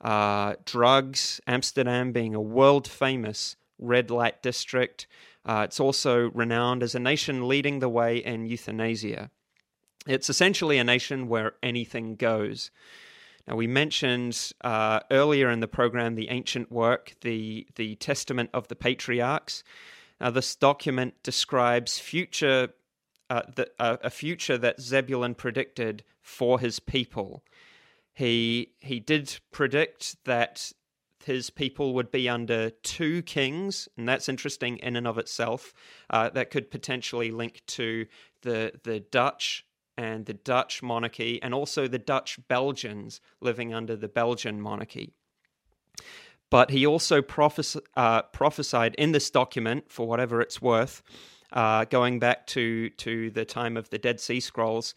uh, 0.00 0.54
drugs, 0.64 1.40
Amsterdam 1.46 2.12
being 2.12 2.34
a 2.34 2.40
world 2.40 2.88
famous 2.88 3.56
red 3.78 4.10
light 4.10 4.42
district. 4.42 5.06
Uh, 5.44 5.62
it's 5.64 5.80
also 5.80 6.30
renowned 6.30 6.82
as 6.82 6.94
a 6.94 7.00
nation 7.00 7.46
leading 7.48 7.80
the 7.80 7.88
way 7.88 8.16
in 8.16 8.46
euthanasia. 8.46 9.30
It's 10.06 10.30
essentially 10.30 10.78
a 10.78 10.84
nation 10.84 11.28
where 11.28 11.54
anything 11.62 12.16
goes. 12.16 12.70
Now, 13.46 13.56
we 13.56 13.66
mentioned 13.66 14.52
uh, 14.62 15.00
earlier 15.10 15.50
in 15.50 15.60
the 15.60 15.68
program 15.68 16.14
the 16.14 16.28
ancient 16.28 16.70
work, 16.70 17.14
the, 17.22 17.66
the 17.74 17.96
Testament 17.96 18.50
of 18.54 18.68
the 18.68 18.76
Patriarchs. 18.76 19.64
Now, 20.20 20.30
this 20.30 20.54
document 20.54 21.14
describes 21.22 21.98
future, 21.98 22.68
uh, 23.28 23.42
the, 23.54 23.70
uh, 23.78 23.96
a 24.02 24.10
future 24.10 24.58
that 24.58 24.80
Zebulun 24.80 25.34
predicted 25.34 26.04
for 26.20 26.60
his 26.60 26.78
people. 26.78 27.42
He, 28.14 28.72
he 28.78 29.00
did 29.00 29.40
predict 29.50 30.22
that 30.24 30.72
his 31.24 31.50
people 31.50 31.94
would 31.94 32.10
be 32.10 32.28
under 32.28 32.70
two 32.70 33.22
kings, 33.22 33.88
and 33.96 34.08
that's 34.08 34.28
interesting 34.28 34.78
in 34.78 34.96
and 34.96 35.06
of 35.06 35.18
itself. 35.18 35.72
Uh, 36.10 36.30
that 36.30 36.50
could 36.50 36.70
potentially 36.70 37.30
link 37.30 37.62
to 37.66 38.06
the 38.42 38.72
the 38.82 39.00
Dutch 39.00 39.64
and 39.96 40.26
the 40.26 40.34
Dutch 40.34 40.82
monarchy, 40.82 41.42
and 41.42 41.52
also 41.54 41.86
the 41.86 41.98
Dutch 41.98 42.38
Belgians 42.48 43.20
living 43.40 43.74
under 43.74 43.96
the 43.96 44.08
Belgian 44.08 44.60
monarchy. 44.60 45.12
But 46.50 46.70
he 46.70 46.86
also 46.86 47.22
prophes- 47.22 47.78
uh, 47.96 48.22
prophesied 48.22 48.94
in 48.96 49.12
this 49.12 49.30
document, 49.30 49.90
for 49.90 50.06
whatever 50.06 50.40
it's 50.40 50.60
worth, 50.60 51.02
uh, 51.52 51.84
going 51.86 52.18
back 52.18 52.46
to, 52.48 52.90
to 52.90 53.30
the 53.30 53.44
time 53.44 53.76
of 53.76 53.90
the 53.90 53.98
Dead 53.98 54.20
Sea 54.20 54.40
Scrolls, 54.40 54.94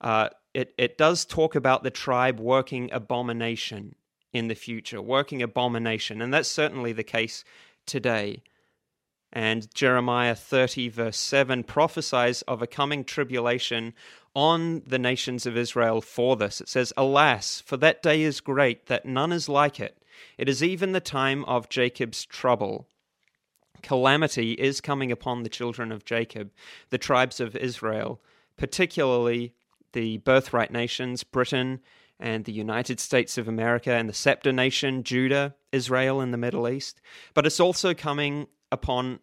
uh, 0.00 0.28
it, 0.54 0.74
it 0.78 0.98
does 0.98 1.24
talk 1.24 1.54
about 1.54 1.82
the 1.82 1.90
tribe 1.90 2.40
working 2.40 2.90
abomination 2.92 3.94
in 4.32 4.48
the 4.48 4.54
future, 4.54 5.00
working 5.00 5.42
abomination. 5.42 6.20
And 6.20 6.32
that's 6.32 6.48
certainly 6.48 6.92
the 6.92 7.04
case 7.04 7.44
today. 7.86 8.42
And 9.32 9.72
Jeremiah 9.74 10.34
30, 10.34 10.88
verse 10.88 11.18
7, 11.18 11.64
prophesies 11.64 12.42
of 12.42 12.62
a 12.62 12.66
coming 12.66 13.04
tribulation 13.04 13.92
on 14.34 14.82
the 14.86 14.98
nations 14.98 15.46
of 15.46 15.56
Israel 15.56 16.00
for 16.00 16.36
this. 16.36 16.60
It 16.60 16.68
says, 16.68 16.92
Alas, 16.96 17.62
for 17.64 17.76
that 17.78 18.02
day 18.02 18.22
is 18.22 18.40
great, 18.40 18.86
that 18.86 19.06
none 19.06 19.32
is 19.32 19.48
like 19.48 19.80
it. 19.80 19.98
It 20.38 20.48
is 20.48 20.62
even 20.62 20.92
the 20.92 21.00
time 21.00 21.44
of 21.44 21.68
Jacob's 21.68 22.24
trouble. 22.24 22.86
Calamity 23.82 24.52
is 24.52 24.80
coming 24.80 25.12
upon 25.12 25.42
the 25.42 25.48
children 25.48 25.92
of 25.92 26.04
Jacob, 26.04 26.50
the 26.90 26.98
tribes 26.98 27.40
of 27.40 27.56
Israel, 27.56 28.20
particularly 28.56 29.54
the 29.92 30.18
birthright 30.18 30.70
nations, 30.70 31.24
Britain 31.24 31.80
and 32.18 32.44
the 32.44 32.52
United 32.52 32.98
States 32.98 33.36
of 33.36 33.48
America 33.48 33.92
and 33.92 34.08
the 34.08 34.14
scepter 34.14 34.52
nation, 34.52 35.02
Judah, 35.02 35.54
Israel 35.72 36.20
and 36.20 36.32
the 36.32 36.38
Middle 36.38 36.68
East. 36.68 37.00
But 37.34 37.46
it's 37.46 37.60
also 37.60 37.92
coming 37.92 38.46
upon 38.70 39.20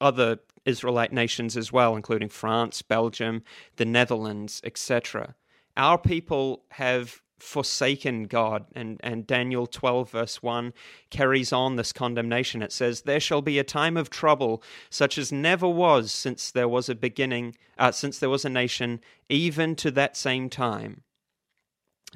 other 0.00 0.38
Israelite 0.64 1.12
nations 1.12 1.56
as 1.56 1.72
well, 1.72 1.96
including 1.96 2.28
France, 2.28 2.82
Belgium, 2.82 3.42
the 3.76 3.84
Netherlands, 3.84 4.60
etc. 4.64 5.34
Our 5.76 5.98
people 5.98 6.64
have 6.70 7.22
forsaken 7.38 8.24
God. 8.24 8.64
And, 8.74 8.98
and 9.02 9.26
Daniel 9.26 9.66
12, 9.66 10.10
verse 10.10 10.42
1, 10.42 10.72
carries 11.10 11.52
on 11.52 11.76
this 11.76 11.92
condemnation. 11.92 12.62
It 12.62 12.72
says, 12.72 13.02
There 13.02 13.20
shall 13.20 13.42
be 13.42 13.58
a 13.58 13.64
time 13.64 13.96
of 13.96 14.08
trouble, 14.08 14.62
such 14.88 15.18
as 15.18 15.30
never 15.30 15.68
was 15.68 16.10
since 16.10 16.50
there 16.50 16.68
was 16.68 16.88
a 16.88 16.94
beginning, 16.94 17.54
uh, 17.78 17.92
since 17.92 18.18
there 18.18 18.30
was 18.30 18.46
a 18.46 18.50
nation, 18.50 19.00
even 19.28 19.76
to 19.76 19.90
that 19.90 20.16
same 20.16 20.48
time 20.48 21.02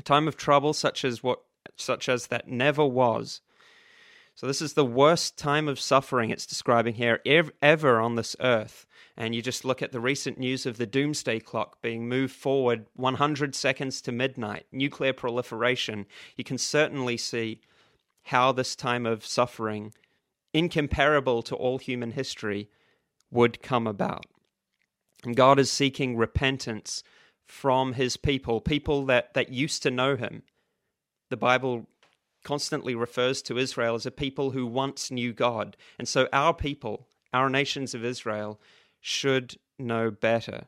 a 0.01 0.03
time 0.03 0.27
of 0.27 0.37
trouble 0.37 0.73
such 0.73 1.05
as 1.05 1.23
what 1.23 1.43
such 1.77 2.09
as 2.09 2.29
that 2.29 2.49
never 2.49 2.85
was. 2.85 3.41
So 4.41 4.47
this 4.47 4.63
is 4.63 4.73
the 4.73 4.87
worst 4.87 5.37
time 5.37 5.69
of 5.69 5.79
suffering 5.79 6.31
it's 6.31 6.47
describing 6.47 6.95
here 6.95 7.21
ever 7.61 8.01
on 8.01 8.15
this 8.15 8.35
earth. 8.41 8.87
And 9.15 9.35
you 9.35 9.43
just 9.43 9.67
look 9.67 9.83
at 9.83 9.93
the 9.93 10.01
recent 10.01 10.39
news 10.39 10.65
of 10.65 10.79
the 10.79 10.87
doomsday 10.87 11.41
clock 11.41 11.83
being 11.83 12.09
moved 12.09 12.35
forward 12.35 12.87
100 12.95 13.55
seconds 13.55 14.01
to 14.01 14.13
midnight, 14.13 14.65
nuclear 14.73 15.13
proliferation. 15.13 16.07
You 16.39 16.45
can 16.45 16.57
certainly 16.57 17.19
see 17.19 17.61
how 18.23 18.51
this 18.51 18.75
time 18.75 19.05
of 19.05 19.27
suffering, 19.27 19.93
incomparable 20.55 21.43
to 21.43 21.55
all 21.55 21.77
human 21.77 22.13
history, 22.13 22.71
would 23.31 23.61
come 23.61 23.87
about. 23.87 24.25
And 25.23 25.37
God 25.37 25.59
is 25.59 25.71
seeking 25.71 26.17
repentance 26.17 27.03
from 27.45 27.93
his 27.93 28.17
people, 28.17 28.63
people 28.63 29.05
that, 29.05 29.35
that 29.35 29.51
used 29.51 29.83
to 29.83 29.91
know 29.91 30.17
him. 30.17 30.45
The 31.29 31.37
Bible 31.37 31.89
constantly 32.45 32.95
refers 32.95 33.43
to 33.43 33.59
Israel 33.59 33.95
as 33.95 34.07
a 34.07 34.11
people 34.11 34.51
who 34.51 34.67
once 34.67 35.11
knew 35.11 35.33
God. 35.33 35.77
And 35.99 36.09
so 36.09 36.29
our 36.33 36.55
people, 36.55 37.07
our 37.33 37.51
nations 37.51 37.95
of 37.95 38.05
Israel, 38.05 38.61
should 39.01 39.57
know 39.79 40.11
better. 40.11 40.67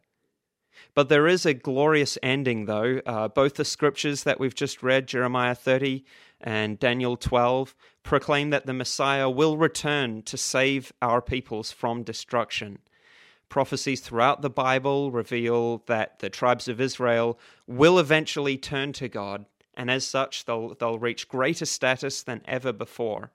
But 0.95 1.09
there 1.09 1.27
is 1.27 1.47
a 1.47 1.55
glorious 1.55 2.19
ending, 2.23 2.65
though. 2.65 3.01
Uh, 3.07 3.29
both 3.29 3.55
the 3.55 3.65
scriptures 3.65 4.25
that 4.25 4.41
we've 4.41 4.55
just 4.55 4.83
read, 4.83 5.07
Jeremiah 5.07 5.55
30 5.55 6.05
and 6.41 6.79
Daniel 6.79 7.17
12, 7.17 7.75
proclaim 8.03 8.51
that 8.51 8.67
the 8.67 8.73
Messiah 8.73 9.31
will 9.31 9.57
return 9.57 10.23
to 10.23 10.37
save 10.37 10.93
our 11.01 11.23
peoples 11.23 11.71
from 11.71 12.03
destruction 12.03 12.79
prophecies 13.53 14.01
throughout 14.01 14.41
the 14.41 14.49
Bible 14.49 15.11
reveal 15.11 15.83
that 15.85 16.21
the 16.21 16.31
tribes 16.31 16.69
of 16.69 16.81
Israel 16.81 17.39
will 17.67 17.99
eventually 17.99 18.57
turn 18.57 18.95
to 18.95 19.09
God, 19.09 19.45
and 19.75 19.91
as 19.91 20.07
such, 20.07 20.45
they'll, 20.45 20.75
they'll 20.75 20.99
reach 20.99 21.29
greater 21.29 21.67
status 21.67 22.23
than 22.23 22.43
ever 22.45 22.73
before. 22.73 23.33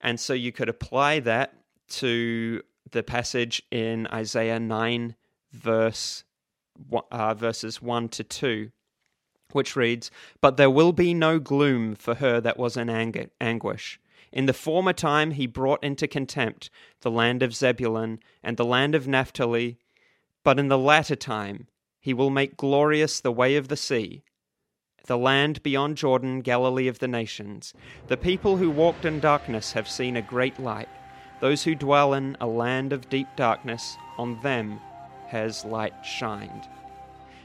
And 0.00 0.18
so 0.20 0.32
you 0.32 0.52
could 0.52 0.68
apply 0.68 1.20
that 1.20 1.54
to 1.88 2.62
the 2.90 3.02
passage 3.02 3.62
in 3.70 4.06
Isaiah 4.08 4.60
9, 4.60 5.16
verse, 5.52 6.24
uh, 7.10 7.34
verses 7.34 7.80
1 7.82 8.08
to 8.10 8.24
2, 8.24 8.70
which 9.52 9.76
reads, 9.76 10.10
But 10.40 10.56
there 10.56 10.70
will 10.70 10.92
be 10.92 11.14
no 11.14 11.38
gloom 11.38 11.94
for 11.94 12.16
her 12.16 12.40
that 12.40 12.58
was 12.58 12.76
in 12.76 12.90
anguish 13.40 14.00
in 14.32 14.44
the 14.44 14.52
former 14.52 14.92
time 14.92 15.30
he 15.30 15.46
brought 15.46 15.82
into 15.82 16.06
contempt 16.06 16.68
the 17.00 17.10
land 17.10 17.42
of 17.42 17.54
Zebulun 17.54 18.20
and 18.42 18.56
the 18.56 18.66
land 18.66 18.94
of 18.94 19.08
Naphtali, 19.08 19.78
but 20.44 20.58
in 20.58 20.68
the 20.68 20.78
latter 20.78 21.16
time 21.16 21.68
he 22.00 22.12
will 22.12 22.28
make 22.28 22.56
glorious 22.56 23.18
the 23.18 23.32
way 23.32 23.56
of 23.56 23.68
the 23.68 23.76
sea, 23.78 24.22
the 25.06 25.18
land 25.18 25.62
beyond 25.62 25.96
Jordan, 25.96 26.40
Galilee 26.40 26.88
of 26.88 26.98
the 26.98 27.08
nations. 27.08 27.72
The 28.08 28.16
people 28.16 28.56
who 28.56 28.70
walked 28.70 29.04
in 29.04 29.20
darkness 29.20 29.72
have 29.72 29.88
seen 29.88 30.16
a 30.16 30.22
great 30.22 30.58
light. 30.58 30.88
Those 31.40 31.64
who 31.64 31.74
dwell 31.74 32.14
in 32.14 32.36
a 32.40 32.46
land 32.46 32.92
of 32.92 33.08
deep 33.08 33.28
darkness, 33.36 33.96
on 34.18 34.40
them 34.42 34.80
has 35.28 35.64
light 35.64 35.94
shined. 36.04 36.68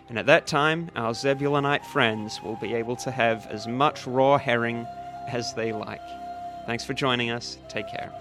And 0.10 0.20
at 0.20 0.26
that 0.26 0.48
time, 0.48 0.92
our 0.96 1.14
Zebulunite 1.14 1.86
friends 1.86 2.42
will 2.44 2.58
be 2.58 2.74
able 2.74 2.96
to 2.98 3.12
have 3.12 3.48
as 3.48 3.68
much 3.68 4.06
raw 4.06 4.38
herring 4.38 4.86
as 5.28 5.54
they 5.54 5.72
like. 5.72 6.02
Thanks 6.66 6.84
for 6.84 6.94
joining 6.94 7.32
us. 7.32 7.58
Take 7.70 7.88
care. 7.88 8.21